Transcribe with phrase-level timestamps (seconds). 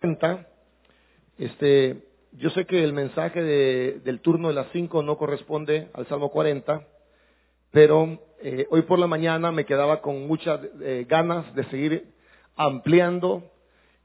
[0.00, 0.46] 40.
[1.38, 2.02] Este,
[2.32, 6.30] yo sé que el mensaje de- del turno de las 5 no corresponde al Salmo
[6.30, 6.86] 40,
[7.70, 12.04] pero eh, hoy por la mañana me quedaba con muchas eh, ganas de seguir
[12.56, 13.44] ampliando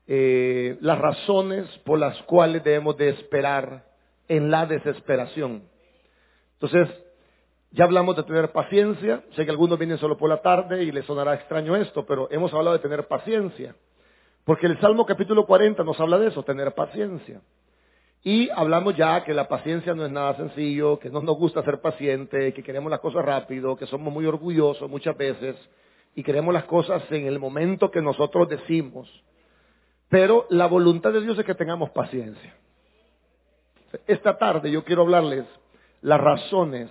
[0.08, 3.86] eh, las razones por las cuales debemos de esperar
[4.28, 5.64] en la desesperación.
[6.60, 6.90] Entonces,
[7.72, 9.24] ya hablamos de tener paciencia.
[9.36, 12.54] Sé que algunos vienen solo por la tarde y les sonará extraño esto, pero hemos
[12.54, 13.76] hablado de tener paciencia.
[14.46, 17.42] Porque el Salmo capítulo 40 nos habla de eso, tener paciencia.
[18.24, 21.82] Y hablamos ya que la paciencia no es nada sencillo, que no nos gusta ser
[21.82, 25.56] paciente, que queremos las cosas rápido, que somos muy orgullosos muchas veces
[26.16, 29.10] y queremos las cosas en el momento que nosotros decimos.
[30.10, 32.56] Pero la voluntad de Dios es que tengamos paciencia.
[34.06, 35.46] Esta tarde yo quiero hablarles
[36.02, 36.90] las razones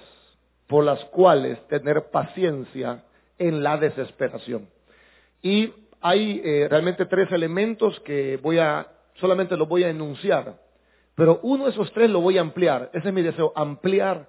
[0.66, 3.04] por las cuales tener paciencia
[3.38, 4.68] en la desesperación.
[5.42, 5.72] Y
[6.06, 10.60] hay eh, realmente tres elementos que voy a, solamente los voy a enunciar,
[11.14, 12.90] pero uno de esos tres lo voy a ampliar.
[12.92, 14.28] Ese es mi deseo, ampliar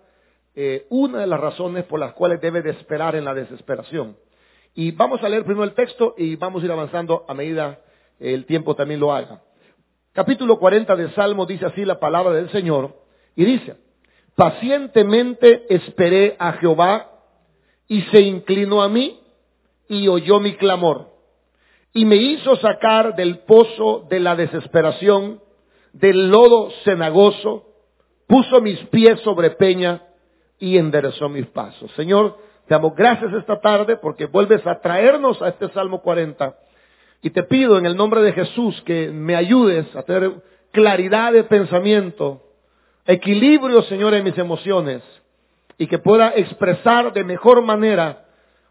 [0.56, 4.16] eh, una de las razones por las cuales debe de esperar en la desesperación.
[4.74, 7.82] Y vamos a leer primero el texto y vamos a ir avanzando a medida
[8.22, 9.42] el tiempo también lo haga.
[10.14, 12.96] Capítulo 40 del Salmo dice así la palabra del Señor
[13.36, 13.76] y dice,
[14.34, 17.12] pacientemente esperé a Jehová
[17.90, 19.20] y se inclinó a mí
[19.90, 21.15] y oyó mi clamor
[21.96, 25.40] y me hizo sacar del pozo de la desesperación,
[25.94, 27.68] del lodo cenagoso,
[28.28, 30.04] puso mis pies sobre peña
[30.60, 31.90] y enderezó mis pasos.
[31.94, 32.38] Señor,
[32.68, 36.58] te damos gracias esta tarde porque vuelves a traernos a este Salmo 40
[37.22, 40.34] y te pido en el nombre de Jesús que me ayudes a tener
[40.72, 42.44] claridad de pensamiento,
[43.06, 45.02] equilibrio, Señor, en mis emociones
[45.78, 48.25] y que pueda expresar de mejor manera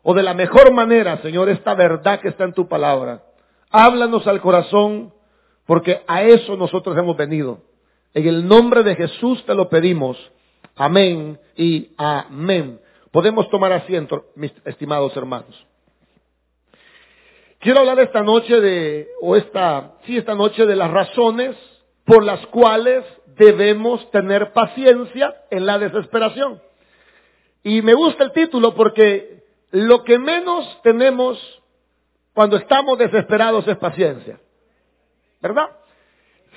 [0.05, 3.22] o de la mejor manera, Señor, esta verdad que está en tu palabra.
[3.70, 5.12] Háblanos al corazón
[5.66, 7.60] porque a eso nosotros hemos venido.
[8.12, 10.19] En el nombre de Jesús te lo pedimos.
[10.77, 12.80] Amén y amén.
[13.10, 15.66] Podemos tomar asiento, mis estimados hermanos.
[17.59, 21.56] Quiero hablar esta noche de, o esta, sí, esta noche de las razones
[22.04, 23.06] por las cuales
[23.38, 26.60] debemos tener paciencia en la desesperación.
[27.62, 29.44] Y me gusta el título porque
[29.75, 31.37] lo que menos tenemos
[32.33, 34.39] cuando estamos desesperados es paciencia.
[35.41, 35.69] ¿Verdad?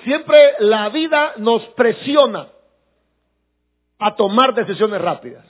[0.03, 2.49] Siempre la vida nos presiona
[3.97, 5.45] a tomar decisiones rápidas.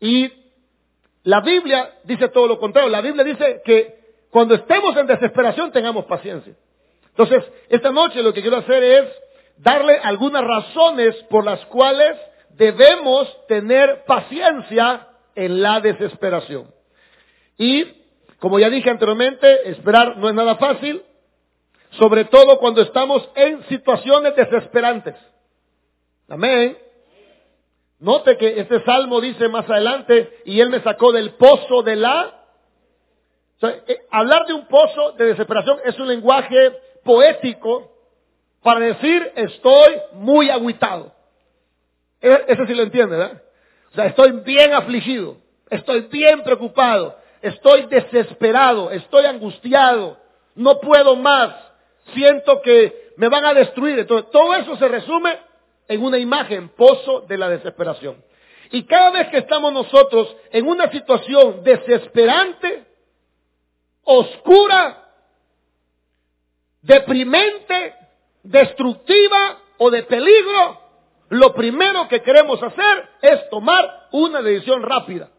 [0.00, 0.30] Y
[1.22, 2.90] la Biblia dice todo lo contrario.
[2.90, 3.98] La Biblia dice que
[4.30, 6.54] cuando estemos en desesperación tengamos paciencia.
[7.08, 9.10] Entonces, esta noche lo que quiero hacer es
[9.56, 12.18] darle algunas razones por las cuales
[12.50, 16.72] debemos tener paciencia en la desesperación.
[17.56, 17.84] Y,
[18.38, 21.02] como ya dije anteriormente, esperar no es nada fácil,
[21.90, 25.16] sobre todo cuando estamos en situaciones desesperantes.
[26.28, 26.78] Amén.
[27.98, 32.36] Note que este salmo dice más adelante, y él me sacó del pozo de la...
[33.62, 36.72] Eh, hablar de un pozo de desesperación es un lenguaje
[37.04, 37.92] poético
[38.62, 41.12] para decir estoy muy agüitado.
[42.22, 43.42] E- Eso sí lo entiende, ¿verdad?
[43.90, 45.36] O sea, estoy bien afligido,
[45.68, 50.16] estoy bien preocupado, estoy desesperado, estoy angustiado,
[50.54, 51.54] no puedo más,
[52.14, 53.98] siento que me van a destruir.
[53.98, 55.38] Entonces, todo eso se resume
[55.88, 58.22] en una imagen, pozo de la desesperación.
[58.70, 62.84] Y cada vez que estamos nosotros en una situación desesperante,
[64.04, 65.08] oscura,
[66.80, 67.94] deprimente,
[68.44, 70.80] destructiva o de peligro,
[71.30, 75.30] lo primero que queremos hacer es tomar una decisión rápida.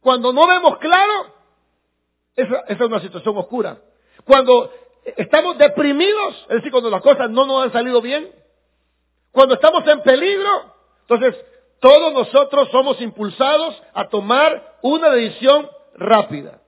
[0.00, 1.32] Cuando no vemos claro,
[2.36, 3.78] esa, es una situación oscura.
[4.24, 4.70] Cuando
[5.16, 8.30] estamos deprimidos, es decir, cuando las cosas no nos han salido bien,
[9.32, 10.74] cuando estamos en peligro,
[11.08, 11.34] entonces
[11.80, 16.60] todos nosotros somos impulsados a tomar una decisión rápida.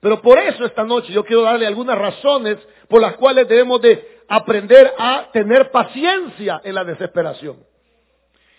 [0.00, 2.56] Pero por eso esta noche yo quiero darle algunas razones
[2.88, 7.64] por las cuales debemos de aprender a tener paciencia en la desesperación.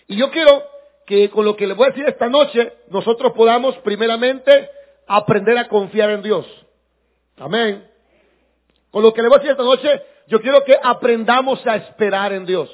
[0.06, 0.62] Y yo quiero
[1.06, 4.70] que con lo que les voy a decir esta noche, nosotros podamos primeramente
[5.06, 6.46] aprender a confiar en Dios.
[7.38, 7.88] Amén.
[8.90, 12.32] Con lo que les voy a decir esta noche, yo quiero que aprendamos a esperar
[12.32, 12.70] en Dios.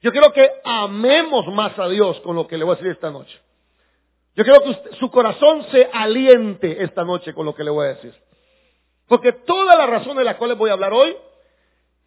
[0.00, 3.10] Yo quiero que amemos más a Dios con lo que le voy a decir esta
[3.10, 3.40] noche.
[4.36, 7.94] Yo quiero que su corazón se aliente esta noche con lo que le voy a
[7.94, 8.14] decir.
[9.06, 11.16] Porque todas las razones de las cuales voy a hablar hoy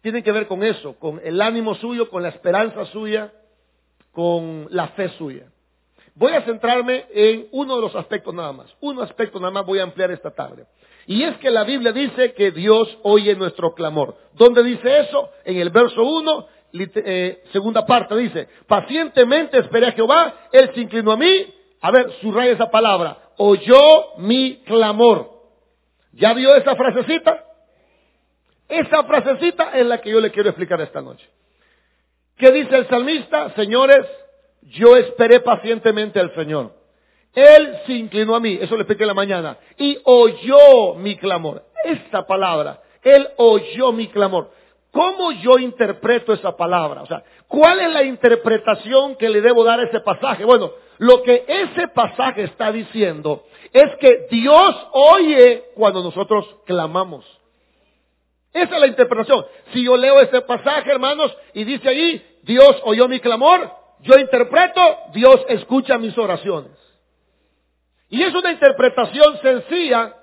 [0.08, 3.30] tienen que ver con eso, con el ánimo suyo, con la esperanza suya,
[4.10, 5.52] con la fe suya.
[6.14, 8.74] Voy a centrarme en uno de los aspectos nada más.
[8.80, 10.64] Un aspecto nada más voy a ampliar esta tarde.
[11.06, 14.16] Y es que la Biblia dice que Dios oye nuestro clamor.
[14.32, 15.28] ¿Dónde dice eso?
[15.44, 21.12] En el verso 1, eh, segunda parte, dice, pacientemente esperé a Jehová, Él se inclinó
[21.12, 21.54] a mí.
[21.82, 23.18] A ver, subraya esa palabra.
[23.36, 25.32] Oyó mi clamor.
[26.12, 27.44] ¿Ya vio esa frasecita?
[28.68, 31.26] Esa frasecita es la que yo le quiero explicar esta noche.
[32.36, 33.50] ¿Qué dice el salmista?
[33.54, 34.06] Señores,
[34.62, 36.72] yo esperé pacientemente al Señor.
[37.34, 41.64] Él se inclinó a mí, eso le expliqué en la mañana, y oyó mi clamor.
[41.84, 44.50] Esta palabra, Él oyó mi clamor.
[44.90, 47.02] ¿Cómo yo interpreto esa palabra?
[47.02, 50.44] O sea, ¿cuál es la interpretación que le debo dar a ese pasaje?
[50.44, 57.37] Bueno, lo que ese pasaje está diciendo es que Dios oye cuando nosotros clamamos.
[58.52, 59.46] Esa es la interpretación.
[59.72, 64.80] Si yo leo este pasaje, hermanos, y dice ahí, Dios oyó mi clamor, yo interpreto,
[65.12, 66.72] Dios escucha mis oraciones.
[68.08, 70.14] Y es una interpretación sencilla,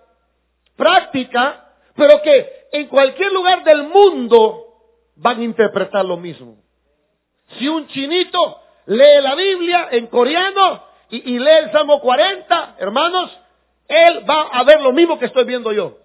[0.75, 4.65] práctica, pero que en cualquier lugar del mundo
[5.15, 6.57] van a interpretar lo mismo.
[7.57, 13.31] Si un chinito lee la Biblia en coreano y, lee el Salmo 40, hermanos,
[13.87, 15.97] él va a ver lo mismo que estoy viendo yo.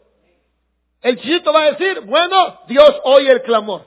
[1.03, 3.87] El chinito va a decir, bueno, Dios oye el clamor.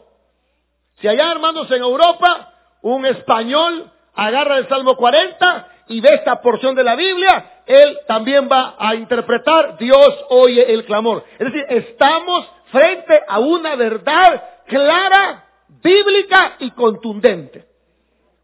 [1.00, 6.75] Si allá, hermanos, en Europa, un español agarra el Salmo 40 y ve esta porción
[6.75, 11.24] de la Biblia, él también va a interpretar, Dios oye el clamor.
[11.38, 17.66] Es decir, estamos frente a una verdad clara, bíblica y contundente.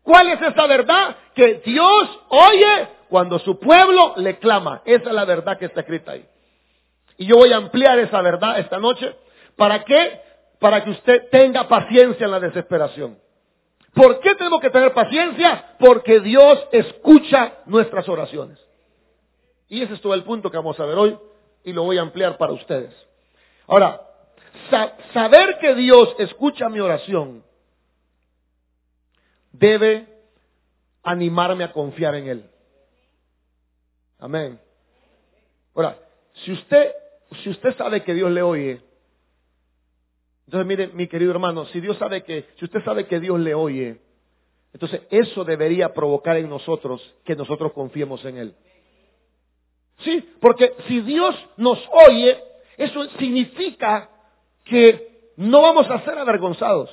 [0.03, 1.15] ¿Cuál es esa verdad?
[1.33, 4.81] Que Dios oye cuando su pueblo le clama.
[4.85, 6.25] Esa es la verdad que está escrita ahí.
[7.19, 9.13] Y yo voy a ampliar esa verdad esta noche.
[9.57, 10.21] ¿Para qué?
[10.57, 13.19] Para que usted tenga paciencia en la desesperación.
[13.93, 15.75] ¿Por qué tenemos que tener paciencia?
[15.79, 18.57] Porque Dios escucha nuestras oraciones.
[19.67, 21.17] Y ese es todo el punto que vamos a ver hoy
[21.65, 22.95] y lo voy a ampliar para ustedes.
[23.67, 24.01] Ahora,
[25.13, 27.43] saber que Dios escucha mi oración
[29.51, 30.07] debe
[31.03, 32.49] animarme a confiar en Él.
[34.19, 34.59] Amén.
[35.75, 35.97] Ahora,
[36.45, 36.93] si usted,
[37.43, 38.81] si usted sabe que Dios le oye,
[40.45, 43.53] entonces mire, mi querido hermano, si Dios sabe que, si usted sabe que Dios le
[43.53, 43.99] oye,
[44.73, 48.55] entonces eso debería provocar en nosotros que nosotros confiemos en Él.
[49.99, 51.77] Sí, porque si Dios nos
[52.07, 52.41] oye,
[52.77, 54.09] eso significa
[54.65, 56.89] que no vamos a ser avergonzados.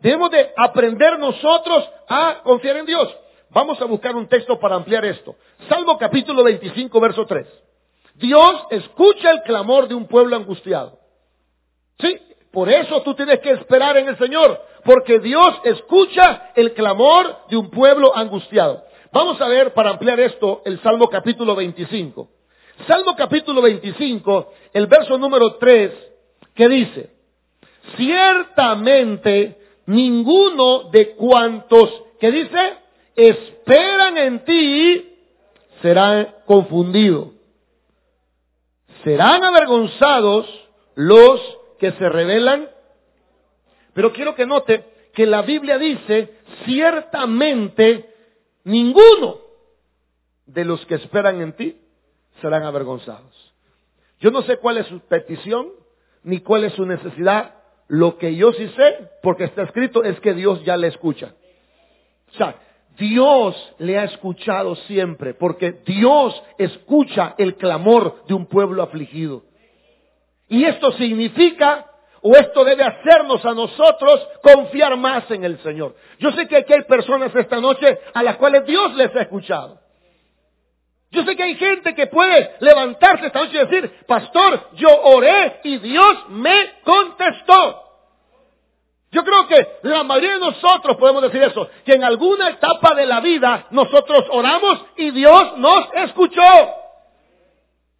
[0.00, 3.14] Debemos de aprender nosotros a confiar en Dios.
[3.56, 5.34] Vamos a buscar un texto para ampliar esto.
[5.66, 7.46] Salmo capítulo 25, verso 3.
[8.16, 10.98] Dios escucha el clamor de un pueblo angustiado.
[11.98, 12.20] Sí,
[12.52, 17.56] por eso tú tienes que esperar en el Señor, porque Dios escucha el clamor de
[17.56, 18.84] un pueblo angustiado.
[19.10, 22.28] Vamos a ver para ampliar esto el Salmo capítulo 25.
[22.86, 25.92] Salmo capítulo 25, el verso número 3,
[26.54, 27.10] que dice,
[27.96, 29.56] ciertamente
[29.86, 31.88] ninguno de cuantos,
[32.20, 32.85] que dice,
[33.16, 35.18] esperan en ti,
[35.80, 37.36] será confundido
[39.06, 40.46] serán avergonzados
[40.96, 41.40] los
[41.78, 42.68] que se rebelan.
[43.94, 44.84] Pero quiero que note
[45.14, 46.34] que la Biblia dice,
[46.64, 48.12] ciertamente
[48.64, 49.38] ninguno
[50.44, 51.80] de los que esperan en ti
[52.40, 53.54] serán avergonzados.
[54.18, 55.68] Yo no sé cuál es su petición,
[56.24, 57.54] ni cuál es su necesidad.
[57.86, 61.32] Lo que yo sí sé, porque está escrito, es que Dios ya le escucha.
[62.32, 62.56] O sea,
[62.96, 69.42] Dios le ha escuchado siempre, porque Dios escucha el clamor de un pueblo afligido.
[70.48, 71.86] Y esto significa,
[72.22, 75.94] o esto debe hacernos a nosotros confiar más en el Señor.
[76.18, 79.80] Yo sé que aquí hay personas esta noche a las cuales Dios les ha escuchado.
[81.10, 85.60] Yo sé que hay gente que puede levantarse esta noche y decir, pastor, yo oré
[85.64, 87.85] y Dios me contestó.
[89.16, 93.06] Yo creo que la mayoría de nosotros podemos decir eso, que en alguna etapa de
[93.06, 96.42] la vida nosotros oramos y Dios nos escuchó.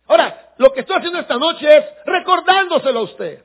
[0.09, 3.45] Ahora, lo que estoy haciendo esta noche es recordándoselo a usted.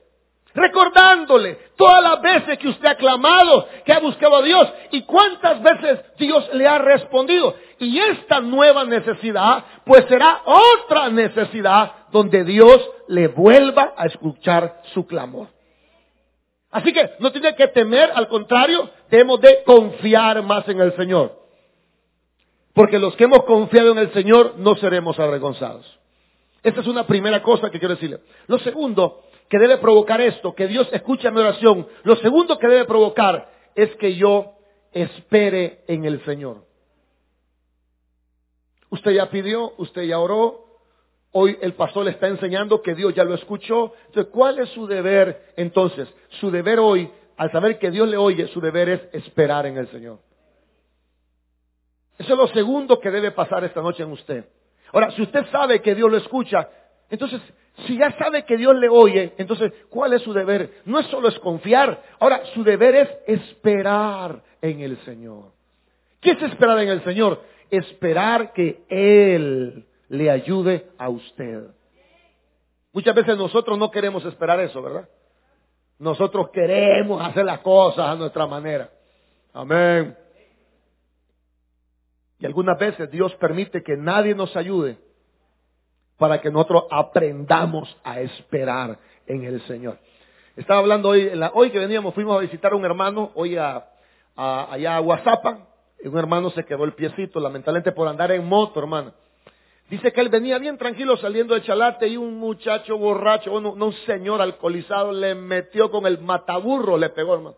[0.52, 5.62] Recordándole todas las veces que usted ha clamado, que ha buscado a Dios y cuántas
[5.62, 7.54] veces Dios le ha respondido.
[7.78, 15.06] Y esta nueva necesidad, pues será otra necesidad donde Dios le vuelva a escuchar su
[15.06, 15.48] clamor.
[16.72, 21.38] Así que no tiene que temer, al contrario, debemos de confiar más en el Señor.
[22.72, 25.86] Porque los que hemos confiado en el Señor no seremos avergonzados.
[26.62, 28.20] Esta es una primera cosa que quiero decirle.
[28.46, 32.86] Lo segundo que debe provocar esto, que Dios escuche mi oración, lo segundo que debe
[32.86, 34.54] provocar es que yo
[34.92, 36.64] espere en el Señor.
[38.88, 40.61] Usted ya pidió, usted ya oró,
[41.32, 43.92] hoy el pastor le está enseñando que Dios ya lo escuchó.
[44.06, 46.08] Entonces, ¿cuál es su deber entonces?
[46.40, 49.88] Su deber hoy, al saber que Dios le oye, su deber es esperar en el
[49.88, 50.18] Señor.
[52.18, 54.44] Eso es lo segundo que debe pasar esta noche en usted.
[54.92, 56.68] Ahora, si usted sabe que Dios lo escucha,
[57.10, 57.40] entonces,
[57.86, 60.82] si ya sabe que Dios le oye, entonces, ¿cuál es su deber?
[60.84, 65.52] No es solo es confiar, ahora su deber es esperar en el Señor.
[66.20, 67.42] ¿Qué es esperar en el Señor?
[67.70, 71.68] Esperar que Él le ayude a usted.
[72.92, 75.08] Muchas veces nosotros no queremos esperar eso, ¿verdad?
[75.98, 78.90] Nosotros queremos hacer las cosas a nuestra manera.
[79.54, 80.14] Amén.
[82.38, 84.98] Y algunas veces Dios permite que nadie nos ayude
[86.18, 89.98] para que nosotros aprendamos a esperar en el Señor.
[90.56, 93.88] Estaba hablando hoy, hoy que veníamos, fuimos a visitar a un hermano, hoy a,
[94.36, 95.68] allá a Guasapa,
[96.04, 99.14] y un hermano se quedó el piecito, lamentablemente por andar en moto, hermano.
[99.90, 103.92] Dice que él venía bien tranquilo saliendo de Chalate y un muchacho borracho, bueno, un
[104.06, 107.56] señor alcoholizado, le metió con el mataburro, le pegó, hermano.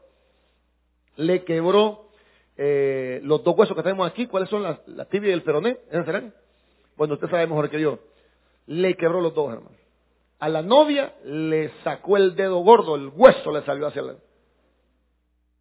[1.16, 2.08] Le quebró
[2.56, 5.78] eh, los dos huesos que tenemos aquí, ¿cuáles son la, tibia y el peroné?
[5.90, 6.34] ¿Esos serán?
[6.96, 7.98] Bueno, usted sabe mejor que yo.
[8.66, 9.76] Le quebró los dos, hermano.
[10.38, 14.16] A la novia le sacó el dedo gordo, el hueso le salió hacia la...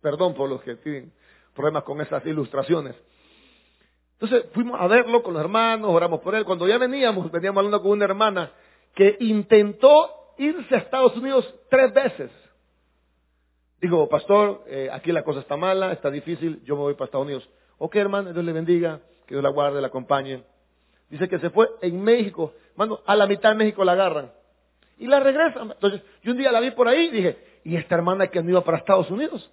[0.01, 1.13] Perdón por los que tienen
[1.55, 2.95] problemas con esas ilustraciones.
[4.23, 6.45] Entonces fuimos a verlo con los hermanos, oramos por él.
[6.45, 8.53] Cuando ya veníamos, veníamos hablando con una hermana
[8.95, 12.31] que intentó irse a Estados Unidos tres veces.
[13.81, 17.25] Digo, pastor, eh, aquí la cosa está mala, está difícil, yo me voy para Estados
[17.25, 17.49] Unidos.
[17.79, 20.41] Ok, hermano, Dios le bendiga, que Dios la guarde, la acompañe.
[21.09, 24.31] Dice que se fue en México, hermano, a la mitad de México la agarran.
[24.99, 25.71] Y la regresan.
[25.71, 28.47] Entonces, yo un día la vi por ahí y dije, ¿y esta hermana que han
[28.47, 29.51] ido para Estados Unidos?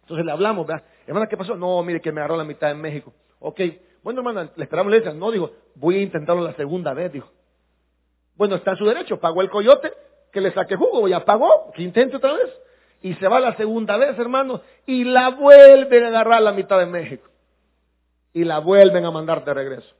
[0.00, 0.66] Entonces le hablamos.
[1.06, 1.56] Hermana, ¿qué pasó?
[1.56, 3.12] No, mire que me agarró la mitad en México.
[3.40, 3.60] Ok,
[4.02, 7.30] bueno, hermana, le esperamos le No, dijo, voy a intentarlo la segunda vez, dijo.
[8.36, 9.92] Bueno, está en su derecho, pagó el coyote,
[10.32, 12.50] que le saque jugo, ya pagó, que intente otra vez
[13.02, 16.78] y se va la segunda vez, hermano, y la vuelven a agarrar a la mitad
[16.78, 17.28] de México.
[18.32, 19.94] Y la vuelven a mandar de regreso.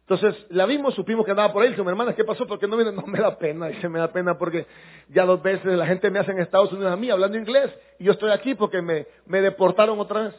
[0.00, 1.68] Entonces, la vimos, supimos que andaba por ahí.
[1.68, 2.46] Dice, mi hermana, ¿qué pasó?
[2.46, 3.68] Porque no no me da pena.
[3.68, 4.66] Dice, me da pena porque
[5.10, 8.04] ya dos veces la gente me hace en Estados Unidos a mí hablando inglés y
[8.04, 10.34] yo estoy aquí porque me, me deportaron otra vez.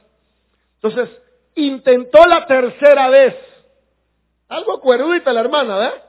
[0.81, 1.09] Entonces,
[1.67, 3.35] intentó la tercera vez.
[4.47, 6.03] Algo cuerudita la hermana, ¿verdad?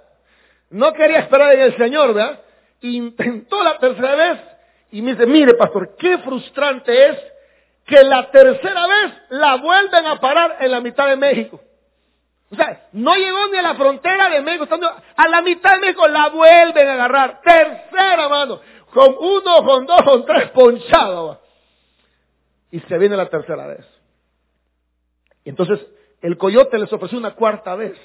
[0.71, 2.41] No quería esperar en el Señor, ¿verdad?
[2.81, 4.41] Intentó la tercera vez
[4.93, 7.19] y me dice, mire pastor, qué frustrante es
[7.87, 11.61] que la tercera vez la vuelven a parar en la mitad de México.
[12.51, 15.81] O sea, no llegó ni a la frontera de México, estando a la mitad de
[15.81, 17.41] México la vuelven a agarrar.
[17.43, 18.61] Tercera mano,
[18.93, 21.39] con uno, con dos, con tres ponchados.
[22.73, 24.00] Y se viene la tercera vez.
[25.45, 25.81] Y entonces
[26.21, 27.97] el coyote les ofreció una cuarta vez.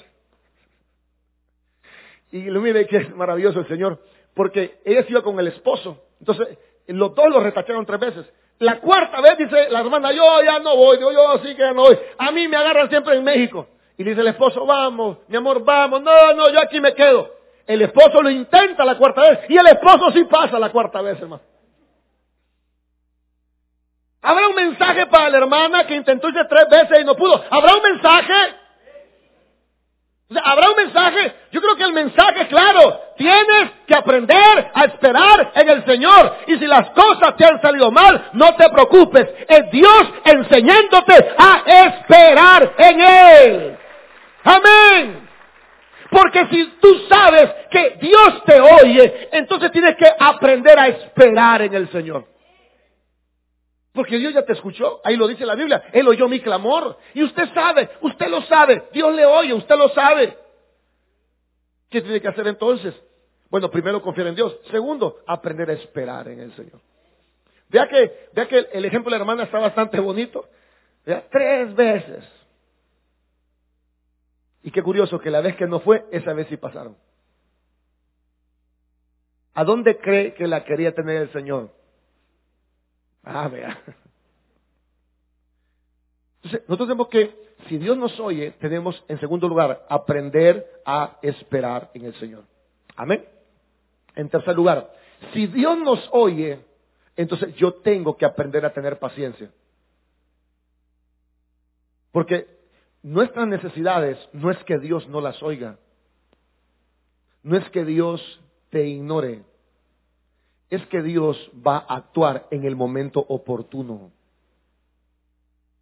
[2.31, 3.99] Y lo mire que es maravilloso el Señor,
[4.33, 6.03] porque ella se iba con el esposo.
[6.19, 8.33] Entonces los dos lo retacharon tres veces.
[8.59, 11.73] La cuarta vez dice la hermana, yo ya no voy, yo, yo sí que ya
[11.73, 11.97] no voy.
[12.17, 13.67] A mí me agarran siempre en México.
[13.97, 16.01] Y dice el esposo, vamos, mi amor, vamos.
[16.01, 17.31] No, no, yo aquí me quedo.
[17.67, 21.19] El esposo lo intenta la cuarta vez y el esposo sí pasa la cuarta vez,
[21.19, 21.41] hermano.
[24.25, 27.43] Habrá un mensaje para la hermana que intentó irse tres veces y no pudo.
[27.49, 28.33] Habrá un mensaje
[30.43, 31.35] ¿Habrá un mensaje?
[31.51, 32.99] Yo creo que el mensaje claro.
[33.15, 36.37] Tienes que aprender a esperar en el Señor.
[36.47, 39.27] Y si las cosas te han salido mal, no te preocupes.
[39.47, 43.77] Es Dios enseñándote a esperar en Él.
[44.43, 45.29] Amén.
[46.09, 51.73] Porque si tú sabes que Dios te oye, entonces tienes que aprender a esperar en
[51.75, 52.34] el Señor.
[53.95, 56.97] Porque Dios ya te escuchó, ahí lo dice la Biblia, Él oyó mi clamor.
[57.13, 60.37] Y usted sabe, usted lo sabe, Dios le oye, usted lo sabe.
[61.89, 62.93] ¿Qué tiene que hacer entonces?
[63.49, 64.59] Bueno, primero confiar en Dios.
[64.69, 66.81] Segundo, aprender a esperar en el Señor.
[67.69, 70.45] Vea que, vea que el ejemplo de la hermana está bastante bonito.
[71.05, 72.25] Vea, tres veces.
[74.61, 76.97] Y qué curioso que la vez que no fue, esa vez sí pasaron.
[79.53, 81.69] ¿A dónde cree que la quería tener el Señor?
[83.25, 83.77] Ah, vea.
[86.43, 91.89] Entonces, nosotros tenemos que, si Dios nos oye, tenemos en segundo lugar, aprender a esperar
[91.95, 92.43] en el Señor.
[92.95, 93.25] Amén.
[94.15, 94.93] En tercer lugar,
[95.33, 96.59] si Dios nos oye,
[97.15, 99.49] entonces yo tengo que aprender a tener paciencia.
[102.11, 102.47] Porque
[103.01, 105.79] nuestras necesidades no es que Dios no las oiga.
[107.41, 108.21] No es que Dios
[108.69, 109.43] te ignore
[110.69, 114.11] es que Dios va a actuar en el momento oportuno.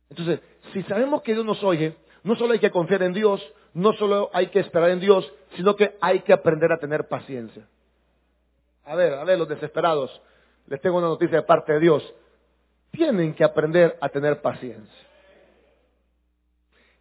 [0.09, 0.41] Entonces,
[0.73, 3.41] si sabemos que Dios nos oye, no solo hay que confiar en Dios,
[3.73, 7.67] no solo hay que esperar en Dios, sino que hay que aprender a tener paciencia.
[8.85, 10.21] A ver, a ver, los desesperados,
[10.67, 12.13] les tengo una noticia de parte de Dios.
[12.91, 15.07] Tienen que aprender a tener paciencia.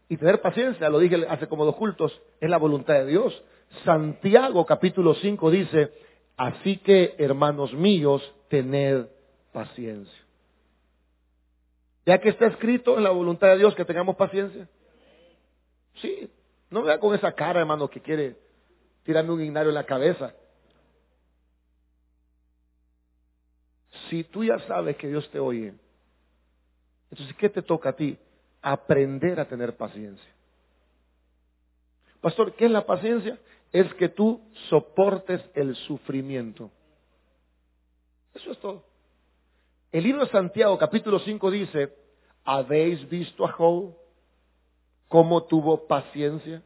[0.09, 3.43] Y tener paciencia, lo dije hace como dos cultos, es la voluntad de Dios.
[3.85, 5.93] Santiago capítulo 5 dice,
[6.43, 9.07] así que hermanos míos, tened
[9.53, 10.19] paciencia.
[12.05, 14.69] Ya que está escrito en la voluntad de Dios que tengamos paciencia.
[15.97, 16.29] Sí,
[16.69, 18.37] no me vea con esa cara, hermano, que quiere
[19.05, 20.35] tirarme un ignario en la cabeza.
[24.09, 25.75] Si tú ya sabes que Dios te oye,
[27.11, 28.19] entonces, ¿qué te toca a ti?
[28.63, 30.33] Aprender a tener paciencia.
[32.21, 33.39] Pastor, ¿qué es la paciencia?
[33.73, 36.71] Es que tú soportes el sufrimiento.
[38.35, 38.85] Eso es todo.
[39.91, 41.97] El libro de Santiago, capítulo 5, dice,
[42.45, 43.95] ¿habéis visto a Job
[45.09, 46.63] cómo tuvo paciencia?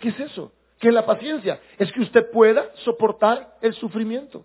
[0.00, 0.52] ¿Qué es eso?
[0.78, 1.60] ¿Qué es la paciencia?
[1.78, 4.44] Es que usted pueda soportar el sufrimiento.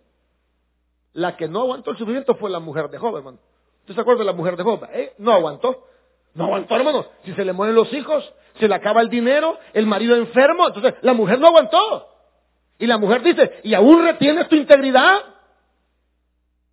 [1.14, 3.40] La que no aguantó el sufrimiento fue la mujer de Job, hermano.
[3.82, 4.84] ¿Usted se acuerda de la mujer de Job?
[4.92, 5.14] ¿Eh?
[5.18, 5.86] No aguantó.
[6.38, 7.08] No aguantó, hermano.
[7.26, 10.94] Si se le mueren los hijos, se le acaba el dinero, el marido enfermo, entonces
[11.02, 12.10] la mujer no aguantó.
[12.78, 15.18] Y la mujer dice, ¿y aún retienes tu integridad?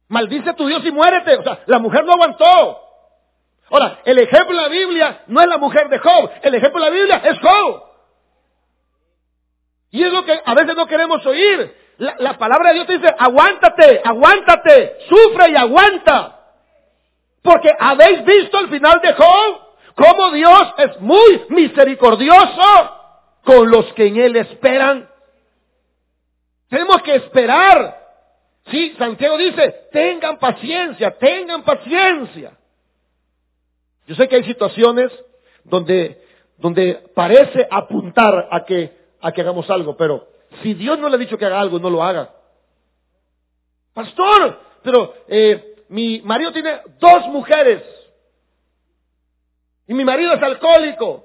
[0.09, 1.37] Maldice a tu Dios y muérete.
[1.37, 2.78] O sea, la mujer no aguantó.
[3.71, 6.90] Ahora, el ejemplo de la Biblia no es la mujer de Job, el ejemplo de
[6.90, 7.83] la Biblia es Job.
[9.92, 11.75] Y es lo que a veces no queremos oír.
[11.97, 16.43] La, palabra de Dios te dice, aguántate, aguántate, sufre y aguanta.
[17.44, 19.60] Porque habéis visto al final de Job
[19.94, 22.90] cómo Dios es muy misericordioso
[23.44, 25.06] con los que en Él esperan.
[26.70, 28.02] Tenemos que esperar.
[28.70, 32.52] Sí, Santiago dice, tengan paciencia, tengan paciencia.
[34.06, 35.12] Yo sé que hay situaciones
[35.64, 36.22] donde,
[36.56, 40.28] donde parece apuntar a que, a que hagamos algo, pero
[40.62, 42.30] si Dios no le ha dicho que haga algo, no lo haga.
[43.92, 47.80] Pastor, pero eh, mi marido tiene dos mujeres.
[49.87, 51.24] Y mi marido es alcohólico.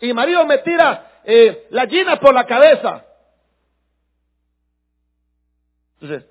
[0.00, 3.04] Y mi marido me tira eh, la gina por la cabeza.
[5.94, 6.30] Entonces,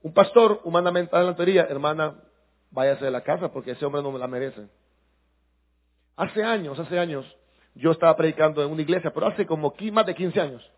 [0.00, 2.14] un pastor humanamente en la teoría, hermana,
[2.70, 4.66] váyase de la casa porque ese hombre no me la merece.
[6.16, 7.26] Hace años, hace años,
[7.74, 10.72] yo estaba predicando en una iglesia, pero hace como más de 15 años.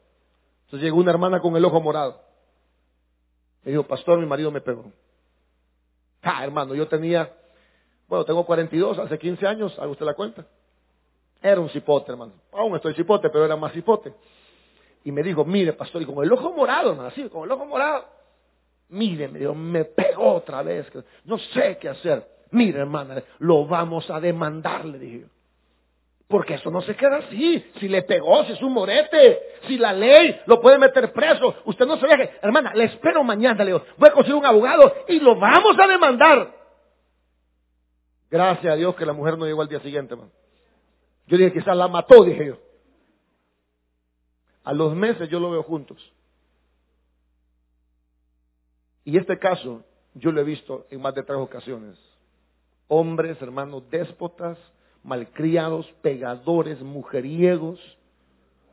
[0.65, 2.21] Entonces llegó una hermana con el ojo morado.
[3.63, 4.91] Me dijo, pastor, mi marido me pegó.
[6.23, 7.33] Ah, hermano, yo tenía,
[8.09, 10.47] bueno, tengo 42, hace 15 años, haga usted la cuenta.
[11.41, 12.33] Era un cipote, hermano.
[12.53, 14.13] Aún estoy cipote, pero era más cipote.
[15.05, 17.65] Y me dijo, mire, pastor, y con el ojo morado, hermano, así, con el ojo
[17.67, 18.07] morado.
[18.89, 20.91] Mire, me dijo, me pegó otra vez.
[21.25, 22.27] No sé qué hacer.
[22.51, 25.27] Mire, hermana, lo vamos a demandar, le dije
[26.29, 27.65] Porque eso no se queda así.
[27.81, 31.87] Si le pegó, si es un morete, si la ley lo puede meter preso, usted
[31.87, 32.39] no se deje.
[32.43, 35.87] Hermana, le espero mañana, le digo, voy a conseguir un abogado y lo vamos a
[35.87, 36.55] demandar.
[38.31, 40.31] Gracias a Dios que la mujer no llegó al día siguiente, hermano.
[41.27, 42.59] Yo dije, quizás la mató, dije yo.
[44.65, 45.99] A los meses yo lo veo juntos.
[49.05, 51.99] Y este caso yo lo he visto en más de tres ocasiones
[52.89, 54.59] hombres, hermanos, déspotas,
[55.03, 57.79] malcriados, pegadores, mujeriegos,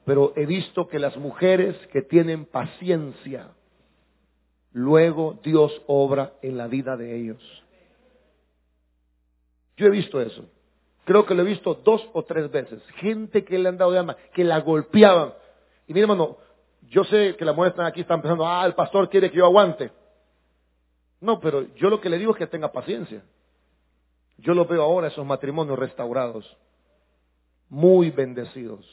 [0.05, 3.49] pero he visto que las mujeres que tienen paciencia,
[4.71, 7.63] luego Dios obra en la vida de ellos.
[9.77, 10.45] Yo he visto eso.
[11.05, 12.81] Creo que lo he visto dos o tres veces.
[12.97, 15.33] Gente que le han dado de alma, que la golpeaban.
[15.87, 16.37] Y mi hermano,
[16.89, 19.45] yo sé que las mujeres están aquí, están pensando, ah, el pastor quiere que yo
[19.45, 19.91] aguante.
[21.21, 23.23] No, pero yo lo que le digo es que tenga paciencia.
[24.37, 26.57] Yo lo veo ahora, esos matrimonios restaurados,
[27.69, 28.85] muy bendecidos.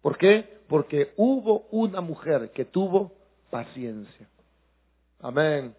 [0.00, 0.60] ¿Por qué?
[0.68, 3.12] Porque hubo una mujer que tuvo
[3.50, 4.28] paciencia.
[5.20, 5.74] Amén.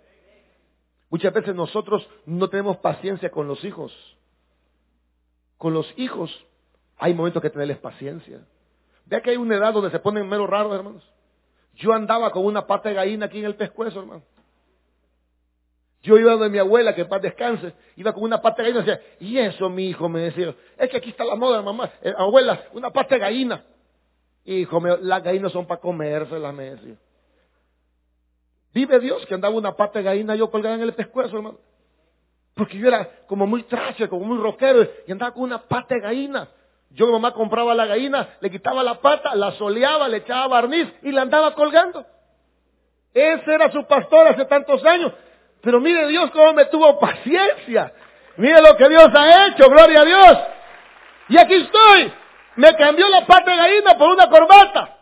[1.10, 3.93] Muchas veces nosotros no tenemos paciencia con los hijos.
[5.58, 6.32] Con los hijos
[6.97, 8.39] hay momentos que tenerles paciencia.
[9.06, 11.04] Vea que hay una edad donde se ponen mero raros, hermanos.
[11.76, 14.23] Yo andaba con una pata de gallina aquí en el pescuezo, hermano.
[16.03, 18.85] Yo iba donde mi abuela, que paz descanse, iba con una pata de gallina y
[18.85, 22.13] decía, y eso mi hijo me decía, es que aquí está la moda, mamá, eh,
[22.17, 23.63] abuela, una pata de gallina.
[24.43, 26.95] Hijo mío, las gallinas son para comérselas, me decía.
[28.73, 31.59] Vive Dios que andaba una pata de gallina yo colgada en el pescuezo, hermano.
[32.53, 36.01] Porque yo era como muy trache, como muy rockero, y andaba con una pata de
[36.01, 36.49] gallina.
[36.89, 40.87] Yo mi mamá compraba la gallina, le quitaba la pata, la soleaba, le echaba barniz
[41.01, 42.05] y la andaba colgando.
[43.13, 45.13] Ese era su pastor hace tantos años.
[45.63, 47.93] Pero mire Dios cómo me tuvo paciencia.
[48.36, 50.38] Mire lo que Dios ha hecho, gloria a Dios.
[51.30, 52.12] Y aquí estoy.
[52.58, 54.97] Me cambió la pata de por una corbata.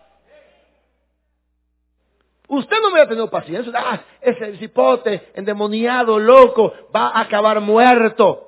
[2.48, 3.74] Usted no me ha tenido paciencia.
[3.76, 8.48] Ah, ese cipote endemoniado, loco, va a acabar muerto.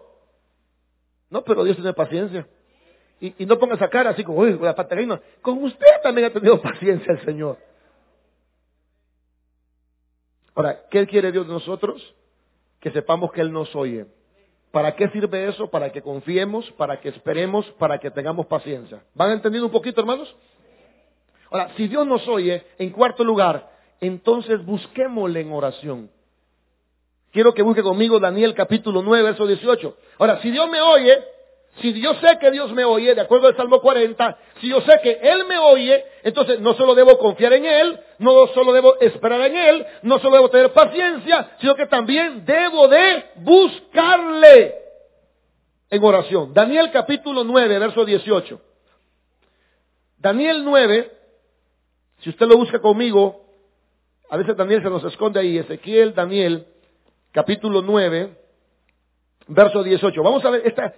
[1.32, 2.46] No, pero Dios tiene paciencia.
[3.20, 5.22] Y, no ponga esa cara así como, uy, con la pata de gallina.
[5.42, 7.58] Con usted también ha tenido paciencia el Señor.
[10.56, 12.16] Ahora, ¿qué quiere Dios de nosotros?
[12.80, 14.06] Que sepamos que Él nos oye.
[14.72, 15.70] ¿Para qué sirve eso?
[15.70, 19.04] Para que confiemos, para que esperemos, para que tengamos paciencia.
[19.14, 20.36] ¿Van entendiendo un poquito, hermanos?
[21.52, 23.70] Ahora, si Dios nos oye, en cuarto lugar,
[24.02, 26.10] entonces busquémosle en oración.
[27.32, 29.98] Quiero que busque conmigo Daniel capítulo 9, verso 18.
[30.20, 31.18] Ahora, si Dios me oye,
[31.82, 35.00] si yo sé que Dios me oye, de acuerdo al Salmo 40, si yo sé
[35.02, 39.42] que Él me oye, entonces no solo debo confiar en Él, no solo debo esperar
[39.42, 44.76] en Él, no solo debo tener paciencia, sino que también debo de buscarle
[45.90, 46.54] en oración.
[46.54, 48.62] Daniel capítulo 9, verso 18.
[50.18, 51.12] Daniel 9,
[52.20, 53.46] si usted lo busca conmigo,
[54.30, 56.68] a veces Daniel se nos esconde ahí, Ezequiel, Daniel,
[57.32, 58.38] capítulo 9,
[59.48, 60.24] verso 18.
[60.24, 60.94] Vamos a ver, esta,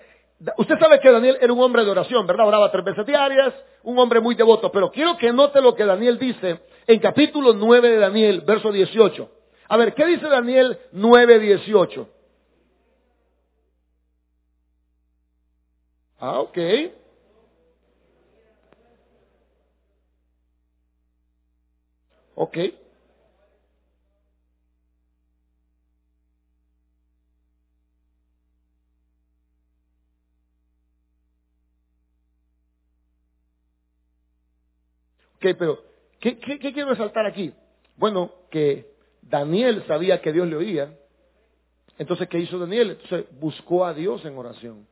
[0.57, 2.47] usted sabe que Daniel era un hombre de oración, ¿verdad?
[2.47, 6.17] Oraba tres veces diarias, un hombre muy devoto, pero quiero que note lo que Daniel
[6.17, 9.29] dice en capítulo 9 de Daniel, verso 18.
[9.67, 12.09] A ver, ¿qué dice Daniel 9, 18?
[16.19, 16.57] Ah, ok.
[22.35, 22.57] Ok.
[35.53, 35.83] Pero
[36.19, 37.53] ¿qué, quiero resaltar aquí?
[37.97, 40.97] Bueno, que Daniel sabía que Dios le oía.
[41.97, 42.97] Entonces, ¿qué hizo Daniel?
[43.01, 44.87] Entonces, buscó a Dios en oración.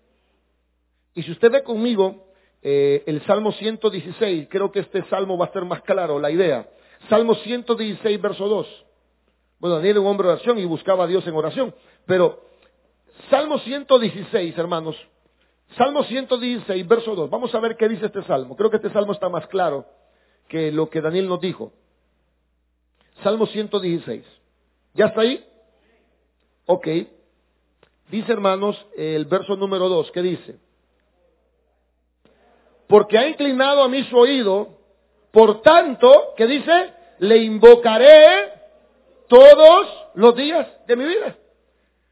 [1.16, 2.28] Y si usted ve conmigo
[2.62, 6.70] eh, el Salmo 116, creo que este salmo va a ser más claro la idea.
[7.10, 8.86] Salmo 116, verso 2.
[9.60, 11.76] Bueno, Daniel era un hombre de oración y buscaba a Dios en oración.
[12.06, 12.42] Pero
[13.30, 14.96] Salmo 116, hermanos.
[15.78, 17.30] Salmo 116, verso 2.
[17.30, 18.56] Vamos a ver qué dice este salmo.
[18.56, 19.86] Creo que este salmo está más claro
[20.54, 21.74] que lo que Daniel nos dijo.
[23.24, 24.24] Salmo 116.
[24.94, 25.44] ¿Ya está ahí?
[26.68, 26.88] Ok.
[28.12, 30.60] Dice, hermanos, el verso número 2, ¿qué dice?
[32.86, 34.78] Porque ha inclinado a mí su oído,
[35.32, 36.94] por tanto, ¿qué dice?
[37.18, 38.54] Le invocaré
[39.28, 41.36] todos los días de mi vida.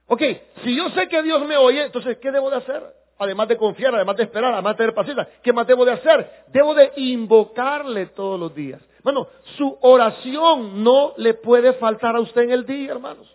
[0.08, 0.24] Ok,
[0.64, 3.01] si yo sé que Dios me oye, entonces, ¿qué debo de hacer?
[3.22, 6.46] Además de confiar, además de esperar, además de tener paciencia, ¿qué más debo de hacer?
[6.48, 8.82] Debo de invocarle todos los días.
[9.04, 13.32] Bueno, su oración no le puede faltar a usted en el día, hermanos.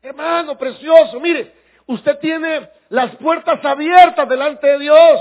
[0.00, 1.52] Hermano precioso, mire,
[1.86, 5.20] usted tiene las puertas abiertas delante de Dios.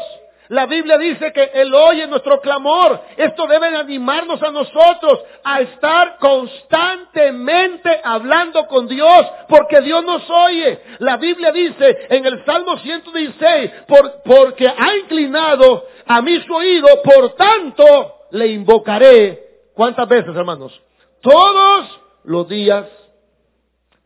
[0.50, 3.00] La Biblia dice que Él oye nuestro clamor.
[3.18, 10.80] Esto debe animarnos a nosotros a estar constantemente hablando con Dios, porque Dios nos oye.
[11.00, 13.72] La Biblia dice en el Salmo 116,
[14.26, 19.70] porque ha inclinado a mí su oído, por tanto le invocaré.
[19.76, 20.82] ¿Cuántas veces, hermanos?
[21.22, 22.88] Todos los días,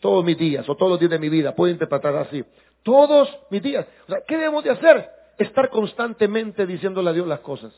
[0.01, 2.43] todos mis días, o todos los días de mi vida, puedo interpretar así.
[2.83, 3.85] Todos mis días.
[4.27, 5.22] ¿qué debemos de hacer?
[5.37, 7.73] Estar constantemente diciéndole a Dios las cosas.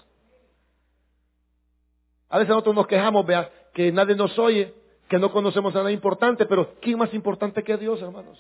[2.30, 4.74] A veces nosotros nos quejamos, vea, que nadie nos oye,
[5.08, 8.38] que no conocemos a nada importante, pero ¿quién más importante que Dios, hermanos?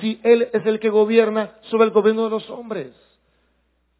[0.00, 2.92] Si Él es el que gobierna sobre el gobierno de los hombres.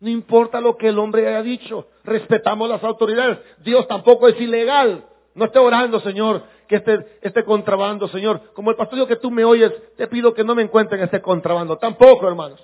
[0.00, 3.38] No importa lo que el hombre haya dicho, respetamos las autoridades.
[3.58, 5.06] Dios tampoco es ilegal.
[5.34, 8.52] No esté orando, Señor, que esté, este contrabando, Señor.
[8.52, 11.22] Como el pastor dijo que tú me oyes, te pido que no me encuentren este
[11.22, 11.78] contrabando.
[11.78, 12.60] Tampoco, hermanos.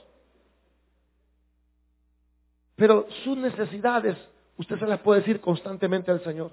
[2.79, 4.17] Pero sus necesidades,
[4.57, 6.53] usted se las puede decir constantemente al Señor.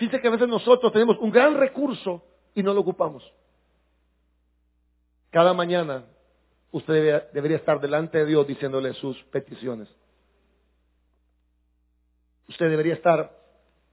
[0.00, 2.22] Dice que a veces nosotros tenemos un gran recurso
[2.54, 3.22] y no lo ocupamos.
[5.30, 6.06] Cada mañana
[6.72, 9.86] usted debería, estar delante de Dios diciéndole sus peticiones.
[12.48, 13.36] Usted debería estar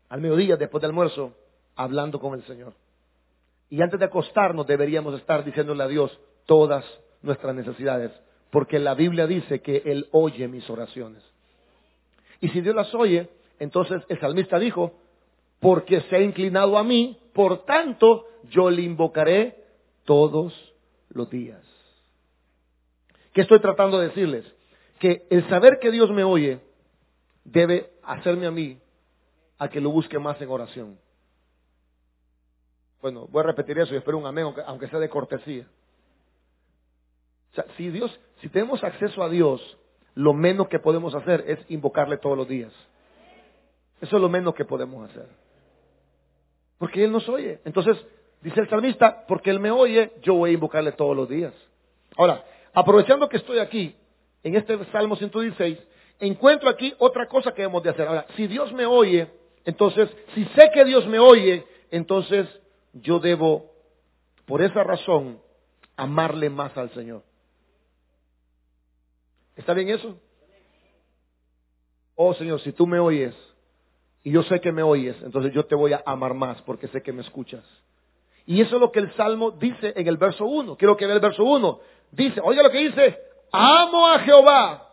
[0.08, 1.34] al mediodía, después del almuerzo,
[1.76, 2.76] hablando con el Señor.
[3.70, 6.86] Y antes de acostarnos deberíamos estar diciéndole a Dios todas
[7.22, 8.12] nuestras necesidades
[8.54, 11.24] porque la Biblia dice que Él oye mis oraciones.
[12.40, 14.94] Y si Dios las oye, entonces el salmista dijo,
[15.60, 19.58] porque se ha inclinado a mí, por tanto yo le invocaré
[20.06, 20.54] todos
[21.10, 21.64] los días.
[23.34, 24.46] ¿Qué estoy tratando de decirles?
[25.00, 26.60] Que el saber que Dios me oye
[27.44, 28.80] debe hacerme a mí
[29.58, 31.00] a que lo busque más en oración.
[33.02, 35.66] Bueno, voy a repetir eso y espero un amén, aunque sea de cortesía.
[37.54, 39.78] O sea, si Dios, si tenemos acceso a Dios,
[40.16, 42.74] lo menos que podemos hacer es invocarle todos los días.
[44.02, 45.28] Eso es lo menos que podemos hacer.
[46.78, 47.62] Porque Él nos oye.
[47.64, 47.98] Entonces,
[48.42, 51.54] dice el salmista, porque Él me oye, yo voy a invocarle todos los días.
[52.18, 53.96] Ahora, aprovechando que estoy aquí,
[54.44, 55.80] en este Salmo 116,
[56.20, 58.06] encuentro aquí otra cosa que debemos de hacer.
[58.06, 59.30] Ahora, si Dios me oye,
[59.64, 62.46] entonces, si sé que Dios me oye, entonces
[62.92, 63.72] yo debo,
[64.46, 65.40] por esa razón,
[65.96, 67.24] amarle más al Señor.
[69.56, 70.18] ¿Está bien eso?
[72.16, 73.36] Oh Señor, si tú me oyes,
[74.24, 77.02] y yo sé que me oyes, entonces yo te voy a amar más porque sé
[77.02, 77.64] que me escuchas.
[78.46, 80.78] Y eso es lo que el Salmo dice en el verso 1.
[80.78, 81.80] Quiero que vea el verso 1.
[82.12, 83.18] Dice, oiga lo que dice,
[83.52, 84.90] amo a Jehová.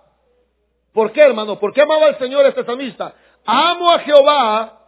[0.92, 1.59] ¿Por qué, hermano?
[1.59, 3.14] ¿Por qué amaba al Señor este salmista?
[3.44, 4.81] Amo a Jehová,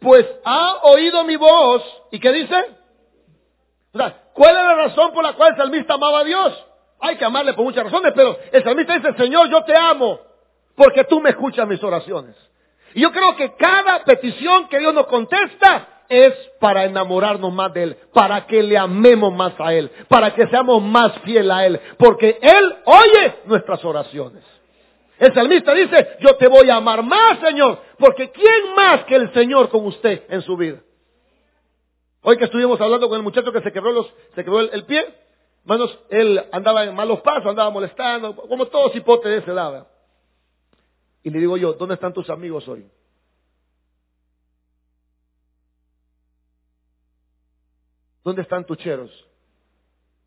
[0.00, 1.82] pues ha oído mi voz.
[2.10, 2.54] ¿Y qué dice?
[3.92, 6.66] O sea, ¿cuál es la razón por la cual el salmista amaba a Dios?
[7.00, 10.20] Hay que amarle por muchas razones, pero el salmista dice, Señor, yo te amo,
[10.74, 12.36] porque tú me escuchas mis oraciones.
[12.94, 17.82] Y yo creo que cada petición que Dios nos contesta es para enamorarnos más de
[17.82, 21.80] Él, para que le amemos más a Él, para que seamos más fieles a Él,
[21.98, 24.42] porque Él oye nuestras oraciones.
[25.18, 29.32] El salmista dice, yo te voy a amar más, Señor, porque ¿quién más que el
[29.32, 30.78] Señor con usted en su vida?
[32.22, 35.04] Hoy que estuvimos hablando con el muchacho que se quebró, los, se quebró el, pie,
[35.62, 39.88] hermanos, él andaba en malos pasos, andaba molestando, como todos hipotes de esa edad.
[41.22, 42.88] Y le digo yo, ¿dónde están tus amigos hoy?
[48.24, 49.10] ¿Dónde están tus cheros?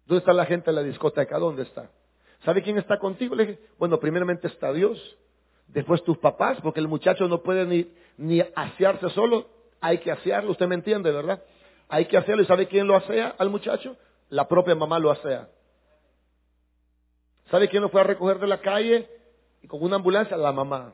[0.05, 1.37] ¿Dónde está la gente en la discoteca?
[1.37, 1.89] ¿Dónde está?
[2.43, 3.35] ¿Sabe quién está contigo?
[3.35, 4.99] Le dije, bueno, primeramente está Dios,
[5.67, 9.47] después tus papás, porque el muchacho no puede ni, ni asearse solo,
[9.79, 11.43] hay que asearlo, usted me entiende, ¿verdad?
[11.87, 13.95] Hay que hacerlo, ¿y sabe quién lo asea al muchacho?
[14.31, 15.49] La propia mamá lo asea.
[17.49, 19.09] ¿Sabe quién lo fue a recoger de la calle?
[19.61, 20.93] Y con una ambulancia, la mamá.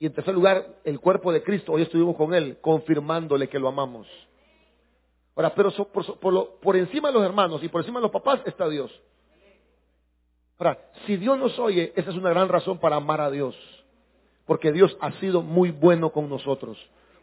[0.00, 3.68] Y en tercer lugar, el cuerpo de Cristo, hoy estuvimos con él, confirmándole que lo
[3.68, 4.08] amamos.
[5.36, 8.68] Ahora, pero por, por encima de los hermanos y por encima de los papás está
[8.68, 8.90] Dios.
[10.58, 13.54] Ahora, si Dios nos oye, esa es una gran razón para amar a Dios.
[14.46, 16.76] Porque Dios ha sido muy bueno con nosotros.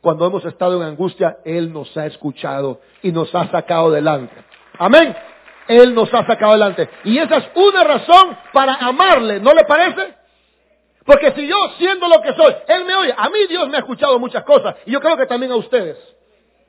[0.08, 4.34] Cuando hemos estado en angustia, Él nos ha escuchado y nos ha sacado adelante.
[4.80, 5.13] Amén.
[5.67, 6.89] Él nos ha sacado adelante.
[7.04, 10.13] Y esa es una razón para amarle, ¿no le parece?
[11.06, 13.80] Porque si yo, siendo lo que soy, Él me oye, a mí Dios me ha
[13.82, 15.98] escuchado muchas cosas y yo creo que también a ustedes.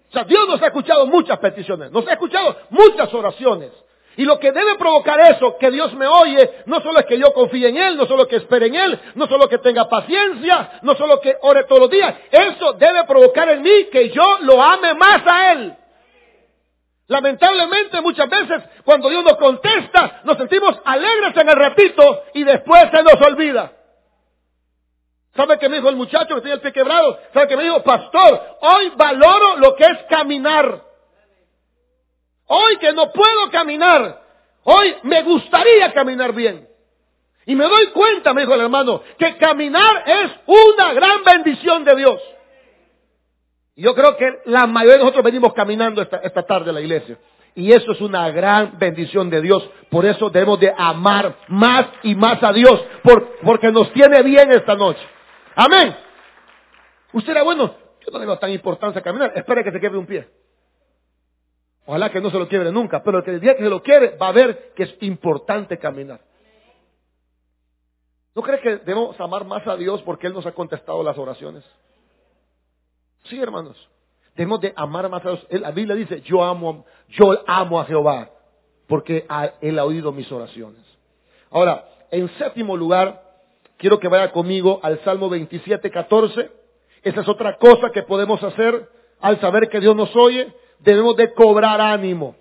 [0.08, 3.70] O sea, Dios nos ha escuchado muchas peticiones, nos ha escuchado muchas oraciones.
[4.18, 7.32] Y lo que debe provocar eso, que Dios me oye, no solo es que yo
[7.32, 10.96] confíe en Él, no solo que espere en Él, no solo que tenga paciencia, no
[10.96, 12.16] solo que ore todos los días.
[12.32, 15.76] Eso debe provocar en mí que yo lo ame más a Él.
[17.06, 22.90] Lamentablemente muchas veces cuando Dios nos contesta nos sentimos alegres en el ratito y después
[22.92, 23.70] se nos olvida.
[25.36, 27.20] ¿Sabe qué me dijo el muchacho que tiene el pie quebrado?
[27.32, 27.84] ¿Sabe qué me dijo?
[27.84, 30.87] Pastor, hoy valoro lo que es caminar.
[32.48, 34.22] Hoy que no puedo caminar,
[34.64, 36.66] hoy me gustaría caminar bien.
[37.46, 41.96] Y me doy cuenta, me dijo el hermano, que caminar es una gran bendición de
[41.96, 42.20] Dios.
[43.76, 47.18] Yo creo que la mayoría de nosotros venimos caminando esta, esta tarde a la iglesia.
[47.54, 49.68] Y eso es una gran bendición de Dios.
[49.90, 52.82] Por eso debemos de amar más y más a Dios,
[53.42, 55.00] porque nos tiene bien esta noche.
[55.54, 55.96] Amén.
[57.12, 60.06] Usted era bueno, yo no le doy tan importancia caminar, espere que se quiebre un
[60.06, 60.28] pie.
[61.88, 64.28] Ojalá que no se lo quiebre nunca, pero el día que se lo quiere va
[64.28, 66.20] a ver que es importante caminar.
[68.34, 71.64] ¿No cree que debemos amar más a Dios porque Él nos ha contestado las oraciones?
[73.24, 73.74] Sí, hermanos.
[74.36, 75.46] Debemos de amar más a Dios.
[75.48, 78.32] La Biblia dice, yo amo, yo amo a Jehová
[78.86, 79.26] porque
[79.62, 80.84] Él ha oído mis oraciones.
[81.50, 83.22] Ahora, en séptimo lugar,
[83.78, 86.50] quiero que vaya conmigo al Salmo 27, 14.
[87.02, 91.32] Esa es otra cosa que podemos hacer al saber que Dios nos oye debemos de
[91.32, 92.36] cobrar ánimo.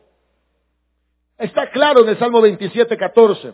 [1.38, 3.54] Está claro en el Salmo 27, 14.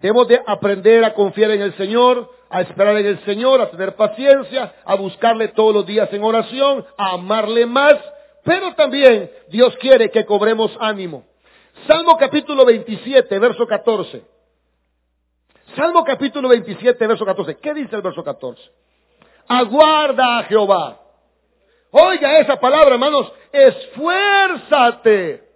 [0.00, 3.94] Debemos de aprender a confiar en el Señor, a esperar en el Señor, a tener
[3.94, 7.96] paciencia, a buscarle todos los días en oración, a amarle más,
[8.44, 11.24] pero también Dios quiere que cobremos ánimo.
[11.86, 14.22] Salmo capítulo 27, verso 14.
[15.76, 17.56] Salmo capítulo 27, verso 14.
[17.56, 18.60] ¿Qué dice el verso 14?
[19.48, 21.01] Aguarda a Jehová
[21.94, 25.46] Oiga esa palabra, hermanos, esfuérzate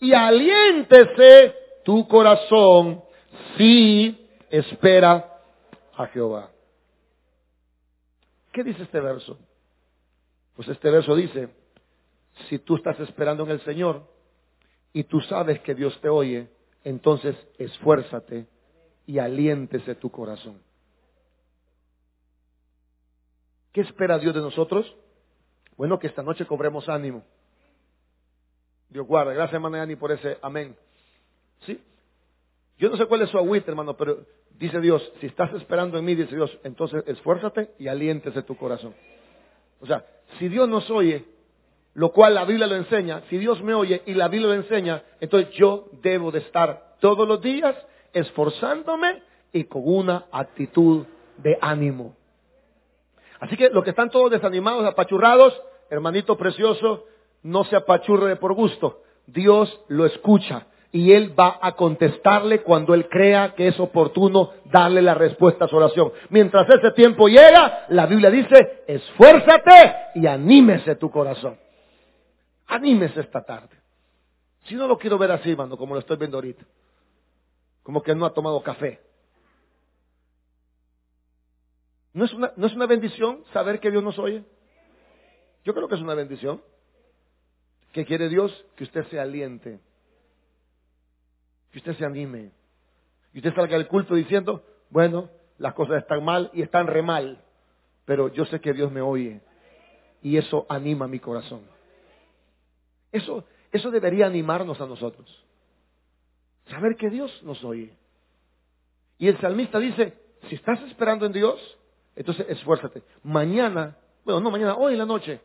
[0.00, 1.54] y aliéntese
[1.84, 3.04] tu corazón
[3.58, 5.40] si espera
[5.94, 6.50] a Jehová.
[8.50, 9.38] ¿Qué dice este verso?
[10.56, 11.50] Pues este verso dice,
[12.48, 14.08] si tú estás esperando en el Señor
[14.94, 16.48] y tú sabes que Dios te oye,
[16.82, 18.46] entonces esfuérzate
[19.06, 20.62] y aliéntese tu corazón.
[23.72, 24.96] ¿Qué espera Dios de nosotros?
[25.78, 27.22] Bueno, que esta noche cobremos ánimo.
[28.90, 29.32] Dios guarda.
[29.32, 30.76] Gracias, hermana Ani, por ese amén.
[31.60, 31.80] ¿Sí?
[32.78, 34.24] Yo no sé cuál es su agüita, hermano, pero
[34.58, 38.92] dice Dios, si estás esperando en mí, dice Dios, entonces esfuérzate y aliéntese tu corazón.
[39.80, 40.04] O sea,
[40.38, 41.24] si Dios nos oye,
[41.94, 45.04] lo cual la Biblia lo enseña, si Dios me oye y la Biblia lo enseña,
[45.20, 47.76] entonces yo debo de estar todos los días
[48.12, 52.17] esforzándome y con una actitud de ánimo.
[53.40, 57.04] Así que los que están todos desanimados, apachurrados, hermanito precioso,
[57.42, 59.02] no se apachurre por gusto.
[59.26, 65.02] Dios lo escucha y Él va a contestarle cuando Él crea que es oportuno darle
[65.02, 66.12] la respuesta a su oración.
[66.30, 71.58] Mientras ese tiempo llega, la Biblia dice, esfuérzate y anímese tu corazón.
[72.66, 73.76] Anímese esta tarde.
[74.64, 76.64] Si no lo quiero ver así, hermano, como lo estoy viendo ahorita.
[77.82, 79.00] Como que no ha tomado café.
[82.18, 84.42] ¿No es, una, ¿No es una bendición saber que Dios nos oye?
[85.62, 86.60] Yo creo que es una bendición.
[87.92, 88.50] ¿Qué quiere Dios?
[88.74, 89.78] Que usted se aliente.
[91.70, 92.50] Que usted se anime.
[93.32, 97.40] Y usted salga del culto diciendo, bueno, las cosas están mal y están re mal.
[98.04, 99.40] Pero yo sé que Dios me oye.
[100.20, 101.60] Y eso anima mi corazón.
[103.12, 105.44] Eso, eso debería animarnos a nosotros.
[106.66, 107.96] Saber que Dios nos oye.
[109.18, 111.77] Y el salmista dice, si estás esperando en Dios,
[112.18, 113.02] entonces esfuérzate.
[113.22, 115.40] Mañana, bueno, no mañana, hoy en la noche,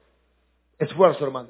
[0.80, 1.50] esfuerzo, hermano.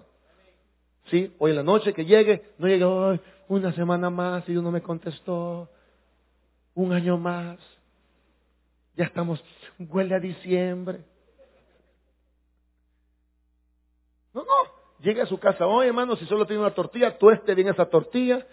[1.06, 1.34] ¿Sí?
[1.40, 4.72] Hoy en la noche que llegue, no llegue hoy, una semana más y Dios no
[4.72, 5.70] me contestó,
[6.76, 7.58] un año más.
[8.96, 9.42] Ya estamos,
[9.80, 11.06] huele a diciembre.
[14.34, 14.74] No, no.
[15.00, 18.46] Llegue a su casa hoy, hermano, si solo tiene una tortilla, tueste bien esa tortilla,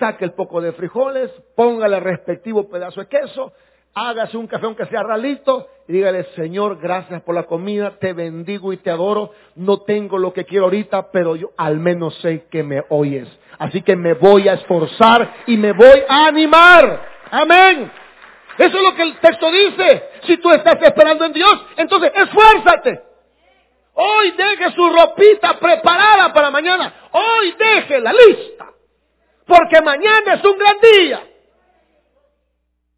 [0.00, 3.52] saque el poco de frijoles, póngale el respectivo pedazo de queso,
[3.96, 8.72] hágase un café aunque sea ralito y dígale, Señor, gracias por la comida, te bendigo
[8.72, 9.30] y te adoro.
[9.54, 13.26] No tengo lo que quiero ahorita, pero yo al menos sé que me oyes.
[13.58, 17.08] Así que me voy a esforzar y me voy a animar.
[17.30, 17.90] Amén.
[18.58, 20.02] Eso es lo que el texto dice.
[20.26, 23.00] Si tú estás esperando en Dios, entonces esfuérzate.
[23.94, 26.92] Hoy deje su ropita preparada para mañana.
[27.12, 28.66] Hoy deje la lista.
[29.46, 31.22] Porque mañana es un gran día.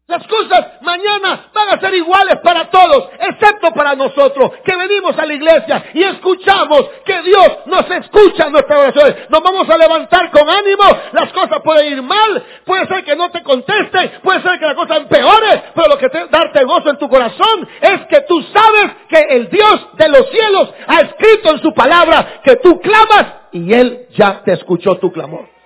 [0.09, 5.23] Las cosas mañana van a ser iguales para todos, excepto para nosotros, que venimos a
[5.23, 9.29] la iglesia y escuchamos que Dios nos escucha en nuestras oraciones.
[9.29, 13.29] Nos vamos a levantar con ánimo, las cosas pueden ir mal, puede ser que no
[13.29, 16.97] te conteste, puede ser que las cosas empeoren, pero lo que te darte gozo en
[16.97, 21.61] tu corazón es que tú sabes que el Dios de los cielos ha escrito en
[21.61, 25.58] su palabra que tú clamas y Él ya te escuchó tu clamor.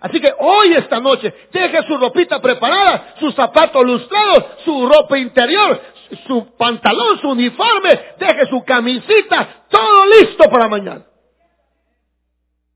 [0.00, 5.80] Así que hoy, esta noche, deje su ropita preparada, sus zapatos lustrados, su ropa interior,
[6.26, 11.06] su pantalón, su uniforme, deje su camisita, todo listo para mañana.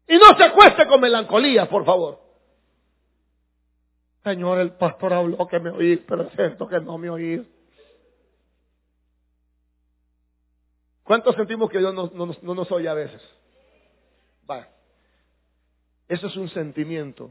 [0.06, 2.20] Y no se acueste con melancolía, por favor.
[4.22, 7.50] Señor, el pastor habló que me oí, pero siento que no me oí.
[11.02, 13.22] ¿Cuántos sentimos que Dios no, no nos oye a veces?
[14.50, 14.73] Va.
[16.08, 17.30] Eso es un sentimiento.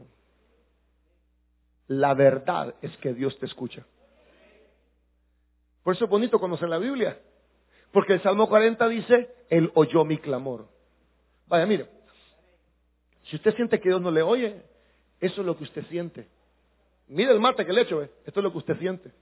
[1.86, 3.84] La verdad es que Dios te escucha.
[5.82, 7.18] Por eso es bonito conocer la Biblia.
[7.92, 10.68] Porque el Salmo 40 dice, Él oyó mi clamor.
[11.46, 11.88] Vaya, mire,
[13.24, 14.62] si usted siente que Dios no le oye,
[15.20, 16.26] eso es lo que usted siente.
[17.06, 19.12] Mire el mate que le echo, esto es lo que usted siente.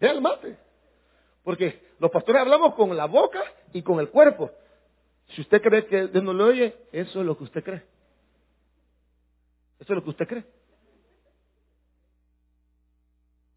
[0.00, 0.56] Vea el mate.
[1.42, 4.50] Porque los pastores hablamos con la boca y con el cuerpo.
[5.28, 7.82] Si usted cree que Dios no le oye, eso es lo que usted cree.
[9.86, 10.44] ¿Eso es lo que usted cree?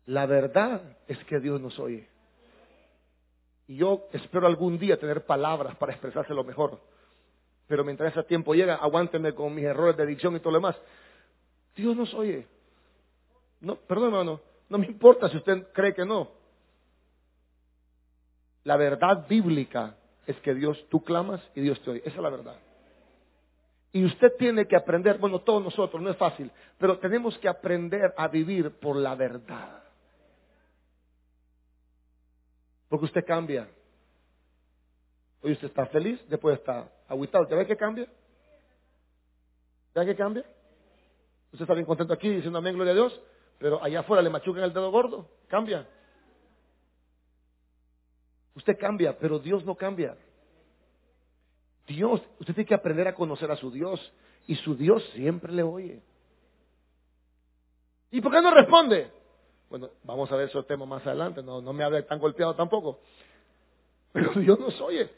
[0.05, 2.07] La verdad es que Dios nos oye.
[3.65, 6.79] Y yo espero algún día tener palabras para expresárselo mejor.
[7.65, 10.75] Pero mientras ese tiempo llega, aguánteme con mis errores de dicción y todo lo demás.
[11.75, 12.45] Dios nos oye.
[13.61, 14.39] No, perdón, hermano,
[14.69, 16.29] no me importa si usted cree que no.
[18.65, 19.95] La verdad bíblica
[20.27, 22.01] es que Dios, tú clamas y Dios te oye.
[22.05, 22.68] Esa es la verdad.
[23.91, 28.13] Y usted tiene que aprender, bueno, todos nosotros, no es fácil, pero tenemos que aprender
[28.15, 29.83] a vivir por la verdad.
[32.87, 33.67] Porque usted cambia.
[35.41, 37.47] Hoy usted está feliz, después está aguitado.
[37.49, 38.07] ¿Ya ve que cambia?
[39.95, 40.43] ¿Ya que cambia?
[41.51, 43.21] Usted está bien contento aquí diciendo amén, gloria a Dios,
[43.57, 45.27] pero allá afuera le machucan el dedo gordo.
[45.47, 45.87] Cambia.
[48.55, 50.15] Usted cambia, pero Dios no cambia.
[51.89, 53.99] Dios, usted tiene que aprender a conocer a su Dios
[54.45, 56.01] y su Dios siempre le oye.
[58.11, 59.11] ¿Y por qué no responde?
[59.69, 62.99] Bueno, vamos a ver esos temas más adelante, no, no me hable tan golpeado tampoco.
[64.13, 65.09] Pero Dios nos oye.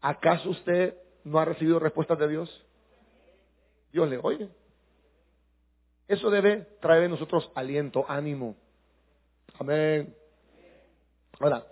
[0.00, 2.66] ¿Acaso usted no ha recibido respuestas de Dios?
[3.92, 4.48] Dios le oye.
[6.08, 8.56] Eso debe traer en nosotros aliento, ánimo.
[9.58, 10.14] Amén.
[11.38, 11.64] Ahora,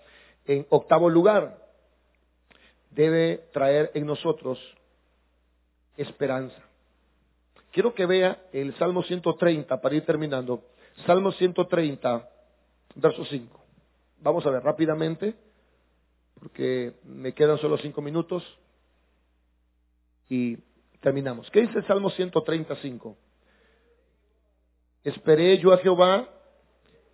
[0.45, 1.66] en octavo lugar,
[2.97, 4.59] debe traer en nosotros
[5.99, 6.57] esperanza.
[7.71, 10.65] Quiero que vea el Salmo 130 para ir terminando.
[11.05, 12.29] Salmo 130,
[12.95, 13.61] verso 5.
[14.23, 15.35] Vamos a ver rápidamente,
[16.41, 18.43] porque me quedan solo cinco minutos
[20.31, 20.57] y
[21.01, 21.51] terminamos.
[21.51, 23.15] ¿Qué dice el Salmo 135?
[25.05, 26.31] Esperé yo a Jehová,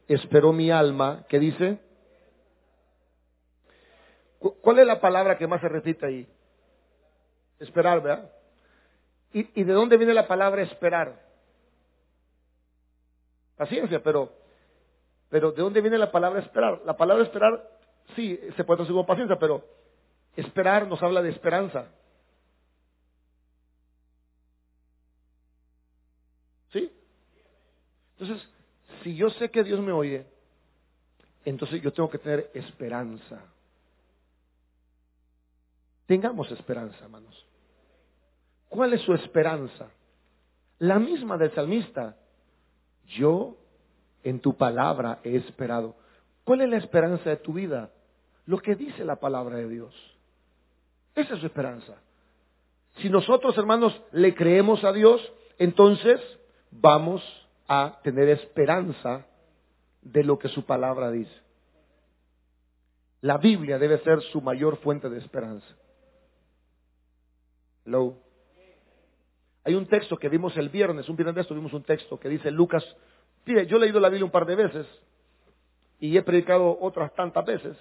[0.06, 1.26] esperó mi alma.
[1.28, 1.80] ¿Qué dice?
[4.42, 6.28] ¿Cuál es la palabra que más se repite ahí?
[7.60, 8.32] Esperar, ¿verdad?
[9.32, 11.22] ¿Y, ¿Y, de dónde viene la palabra esperar?
[13.56, 14.32] Paciencia, pero,
[15.30, 16.82] pero ¿de dónde viene la palabra esperar?
[16.84, 17.62] La palabra esperar,
[18.16, 19.64] sí, se puede traducir como paciencia, pero
[20.34, 21.86] esperar nos habla de esperanza.
[26.72, 26.92] ¿Sí?
[28.18, 28.48] Entonces,
[29.02, 30.26] si yo sé que Dios me oye,
[31.44, 33.40] entonces yo tengo que tener esperanza.
[36.12, 37.46] Tengamos esperanza, hermanos.
[38.68, 39.88] ¿Cuál es su esperanza?
[40.78, 42.18] La misma del salmista.
[43.06, 43.56] Yo
[44.22, 45.96] en tu palabra he esperado.
[46.44, 47.90] ¿Cuál es la esperanza de tu vida?
[48.44, 49.94] Lo que dice la palabra de Dios.
[51.14, 51.94] Esa es su esperanza.
[52.98, 55.18] Si nosotros, hermanos, le creemos a Dios,
[55.56, 56.20] entonces
[56.70, 57.22] vamos
[57.68, 59.24] a tener esperanza
[60.02, 61.40] de lo que su palabra dice.
[63.22, 65.74] La Biblia debe ser su mayor fuente de esperanza.
[67.84, 68.16] Hello.
[69.64, 72.28] Hay un texto que vimos el viernes, un viernes de esto vimos un texto que
[72.28, 72.84] dice Lucas.
[73.44, 74.86] Mire, yo he leído la Biblia un par de veces
[75.98, 77.76] y he predicado otras tantas veces,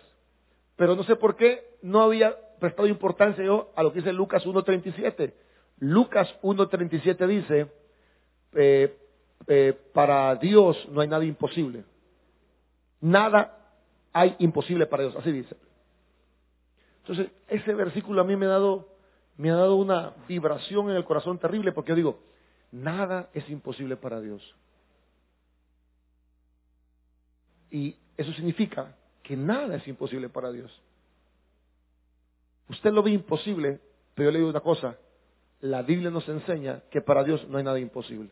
[0.75, 4.45] pero no sé por qué no había prestado importancia yo a lo que dice Lucas
[4.45, 5.33] 1.37.
[5.79, 7.71] Lucas 1.37 dice,
[8.53, 8.95] eh,
[9.47, 11.83] eh, para Dios no hay nada imposible.
[12.99, 13.57] Nada
[14.13, 15.55] hay imposible para Dios, así dice.
[16.99, 18.90] Entonces, ese versículo a mí me ha dado
[19.41, 22.19] me ha dado una vibración en el corazón terrible porque yo digo,
[22.71, 24.55] nada es imposible para Dios.
[27.71, 30.71] Y eso significa que nada es imposible para Dios.
[32.69, 33.79] Usted lo ve imposible,
[34.13, 34.95] pero yo le digo una cosa,
[35.61, 38.29] la Biblia nos enseña que para Dios no hay nada imposible.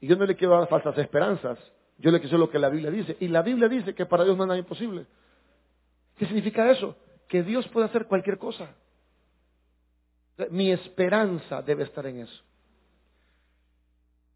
[0.00, 1.58] Y yo no le quiero dar falsas esperanzas,
[1.98, 3.18] yo le quiero lo que la Biblia dice.
[3.20, 5.04] Y la Biblia dice que para Dios no hay nada imposible.
[6.16, 6.96] ¿Qué significa eso?
[7.28, 8.74] Que Dios puede hacer cualquier cosa.
[10.50, 12.42] Mi esperanza debe estar en eso.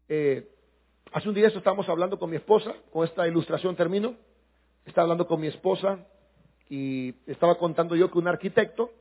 [0.09, 0.47] Eh,
[1.11, 4.15] hace un día estábamos hablando con mi esposa, con esta ilustración termino.
[4.85, 6.05] Estaba hablando con mi esposa
[6.69, 8.91] y estaba contando yo que un arquitecto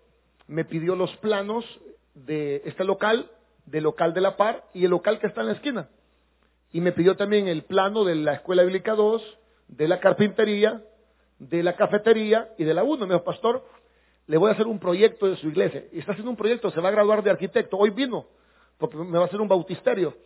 [0.47, 1.65] me pidió los planos
[2.15, 3.31] de este local,
[3.67, 5.89] del local de la par y el local que está en la esquina.
[6.73, 9.39] Y me pidió también el plano de la Escuela Bíblica 2,
[9.69, 10.83] de la carpintería,
[11.39, 13.07] de la cafetería y de la 1.
[13.07, 13.65] Me dijo, pastor,
[14.27, 15.85] le voy a hacer un proyecto de su iglesia.
[15.93, 17.77] Y está haciendo un proyecto, se va a graduar de arquitecto.
[17.77, 18.27] Hoy vino,
[18.79, 20.17] porque me va a hacer un bautisterio.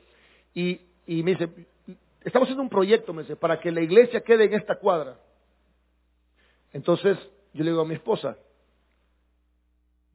[0.55, 1.49] Y, y me dice,
[2.23, 5.19] estamos haciendo un proyecto, me dice, para que la iglesia quede en esta cuadra.
[6.73, 7.19] Entonces,
[7.53, 8.37] yo le digo a mi esposa,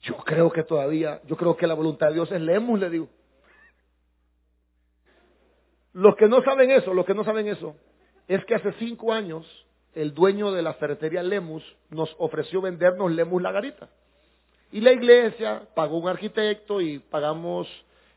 [0.01, 3.09] yo creo que todavía, yo creo que la voluntad de Dios es leemos, le digo.
[5.93, 7.75] Los que no saben eso, los que no saben eso,
[8.27, 9.64] es que hace cinco años
[9.95, 13.89] el dueño de la ferretería Lemus nos ofreció vendernos Lemus la garita.
[14.71, 17.67] Y la iglesia pagó un arquitecto y pagamos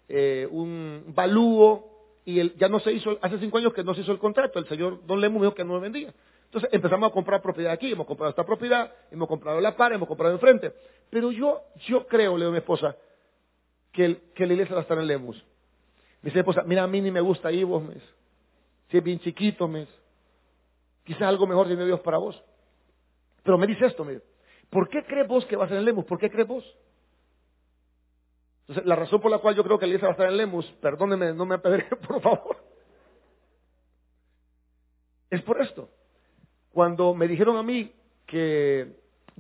[0.09, 1.89] eh, un balúo
[2.25, 4.69] y ya no se hizo, hace cinco años que no se hizo el contrato, el
[4.69, 6.13] señor Don Lemus dijo que no me vendía.
[6.47, 10.09] Entonces empezamos a comprar propiedad aquí, hemos comprado esta propiedad, hemos comprado la par, hemos
[10.09, 10.73] comprado enfrente.
[11.11, 12.97] Pero yo, yo creo, le digo a mi esposa,
[13.93, 15.37] que, la iglesia va a estar en Lemus.
[15.37, 17.95] Me dice mi esposa, mira, a mí ni me gusta ahí vos, me
[18.91, 19.87] Si es bien chiquito, me
[21.09, 22.39] Quizás algo mejor tiene Dios para vos.
[23.43, 24.21] Pero me dice esto, mire,
[24.69, 26.05] ¿por qué crees vos que va a ser en Lemus?
[26.05, 26.77] ¿Por qué crees vos?
[28.61, 30.71] Entonces, la razón por la cual yo creo que iglesia va a estar en Lemus,
[30.83, 32.59] perdóneme, no me apedre, por favor,
[35.31, 35.89] es por esto.
[36.75, 37.91] Cuando me dijeron a mí
[38.27, 38.93] que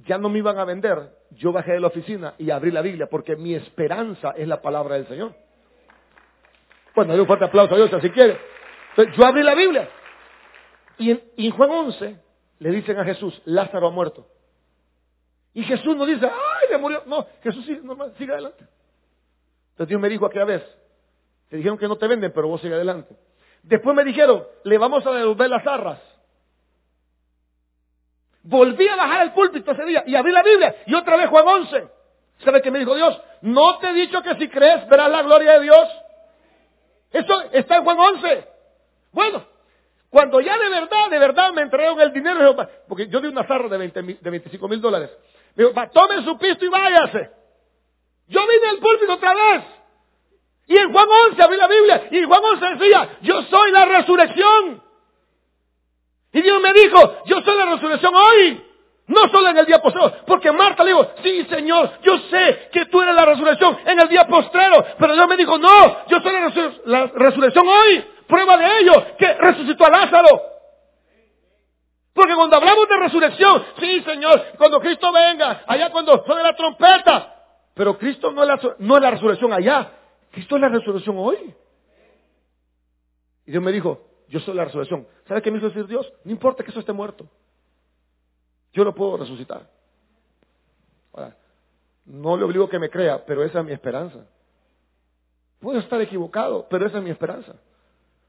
[0.06, 3.10] ya no me iban a vender, yo bajé de la oficina y abrí la Biblia,
[3.10, 5.34] porque mi esperanza es la palabra del Señor.
[6.94, 8.38] Bueno, doy un fuerte aplauso a Dios, si quiere.
[8.92, 9.90] Entonces, yo abrí la Biblia.
[10.98, 12.16] Y en, Juan 11
[12.58, 14.26] le dicen a Jesús, Lázaro ha muerto.
[15.54, 17.02] Y Jesús no dice, ay, le murió.
[17.06, 17.80] No, Jesús sigue,
[18.16, 18.64] sigue adelante.
[19.70, 20.62] Entonces Dios me dijo aquella vez,
[21.48, 23.16] te dijeron que no te venden, pero vos sigue adelante.
[23.62, 26.00] Después me dijeron, le vamos a devolver las arras.
[28.42, 31.46] Volví a bajar el púlpito ese día y abrí la Biblia y otra vez Juan
[31.46, 31.88] 11.
[32.44, 33.20] ¿Sabe qué me dijo Dios?
[33.42, 35.88] ¿No te he dicho que si crees verás la gloria de Dios?
[37.12, 38.48] Eso está en Juan 11.
[39.12, 39.44] Bueno,
[40.10, 42.56] cuando ya de verdad, de verdad me entregaron el dinero,
[42.88, 45.10] porque yo di una zarra de, 20, de 25 mil dólares.
[45.54, 47.30] Me dijo, tome su pisto y váyase.
[48.28, 49.64] Yo vine al púlpito otra vez.
[50.66, 54.82] Y en Juan 11 abrí la Biblia y Juan 11 decía, yo soy la resurrección.
[56.32, 58.64] Y Dios me dijo, yo soy la resurrección hoy.
[59.08, 62.84] No solo en el día postrero, porque Marta le dijo, sí Señor, yo sé que
[62.86, 66.32] tú eres la resurrección en el día postrero, pero Dios me dijo, no, yo soy
[66.84, 68.04] la, resurrección hoy.
[68.28, 70.42] Prueba de ello, que resucitó a Lázaro.
[72.12, 77.34] Porque cuando hablamos de resurrección, sí Señor, cuando Cristo venga, allá cuando suene la trompeta,
[77.74, 78.48] pero Cristo no es,
[79.00, 79.92] la, resurrección allá,
[80.32, 81.54] Cristo es la resurrección hoy.
[83.46, 85.06] Y Dios me dijo, yo soy la resurrección.
[85.26, 86.12] ¿Sabe qué me hizo decir Dios?
[86.24, 87.26] No importa que eso esté muerto.
[88.72, 89.70] Yo lo puedo resucitar.
[91.12, 91.36] Ahora,
[92.04, 94.26] no le obligo que me crea, pero esa es mi esperanza.
[95.60, 97.54] Puedo estar equivocado, pero esa es mi esperanza.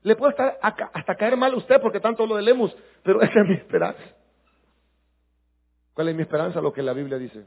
[0.03, 3.47] Le puede estar hasta caer mal a usted porque tanto lo leemos, pero esa es
[3.47, 4.03] mi esperanza.
[5.93, 6.61] ¿Cuál es mi esperanza?
[6.61, 7.45] Lo que la Biblia dice.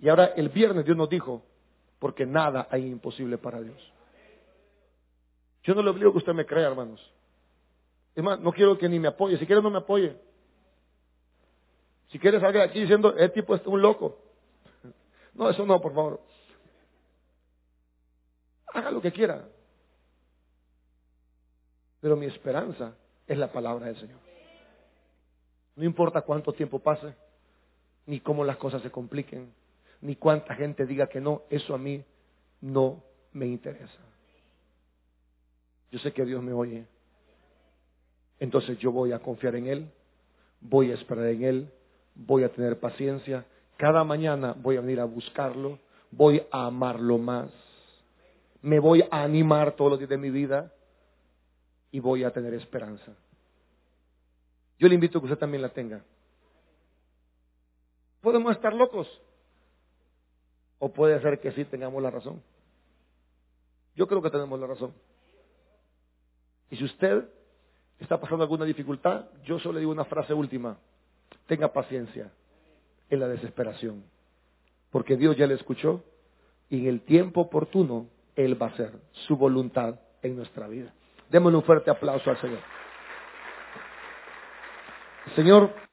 [0.00, 1.44] Y ahora el viernes Dios nos dijo,
[1.98, 3.92] porque nada hay imposible para Dios.
[5.62, 7.00] Yo no le obligo que usted me crea, hermanos.
[8.14, 9.38] Es más, no quiero que ni me apoye.
[9.38, 10.16] Si quiere, no me apoye.
[12.08, 14.18] Si quiere, salga de aquí diciendo, el tipo es un loco.
[15.34, 16.20] No, eso no, por favor.
[18.72, 19.48] Haga lo que quiera.
[22.04, 22.92] Pero mi esperanza
[23.26, 24.18] es la palabra del Señor.
[25.74, 27.14] No importa cuánto tiempo pase,
[28.04, 29.50] ni cómo las cosas se compliquen,
[30.02, 32.04] ni cuánta gente diga que no, eso a mí
[32.60, 33.02] no
[33.32, 34.02] me interesa.
[35.90, 36.84] Yo sé que Dios me oye.
[38.38, 39.90] Entonces yo voy a confiar en Él,
[40.60, 41.72] voy a esperar en Él,
[42.14, 43.46] voy a tener paciencia.
[43.78, 45.78] Cada mañana voy a venir a buscarlo,
[46.10, 47.48] voy a amarlo más.
[48.60, 50.73] Me voy a animar todos los días de mi vida
[51.94, 53.12] y voy a tener esperanza.
[54.80, 56.02] Yo le invito a que usted también la tenga.
[58.20, 59.06] Podemos estar locos.
[60.80, 62.42] O puede ser que sí tengamos la razón.
[63.94, 64.92] Yo creo que tenemos la razón.
[66.68, 67.28] Y si usted
[68.00, 70.76] está pasando alguna dificultad, yo solo le digo una frase última.
[71.46, 72.32] Tenga paciencia
[73.08, 74.02] en la desesperación.
[74.90, 76.02] Porque Dios ya le escuchó
[76.68, 80.92] y en el tiempo oportuno Él va a hacer su voluntad en nuestra vida.
[81.30, 82.60] Démosle un fuerte aplauso al Señor.
[85.34, 85.74] Señor,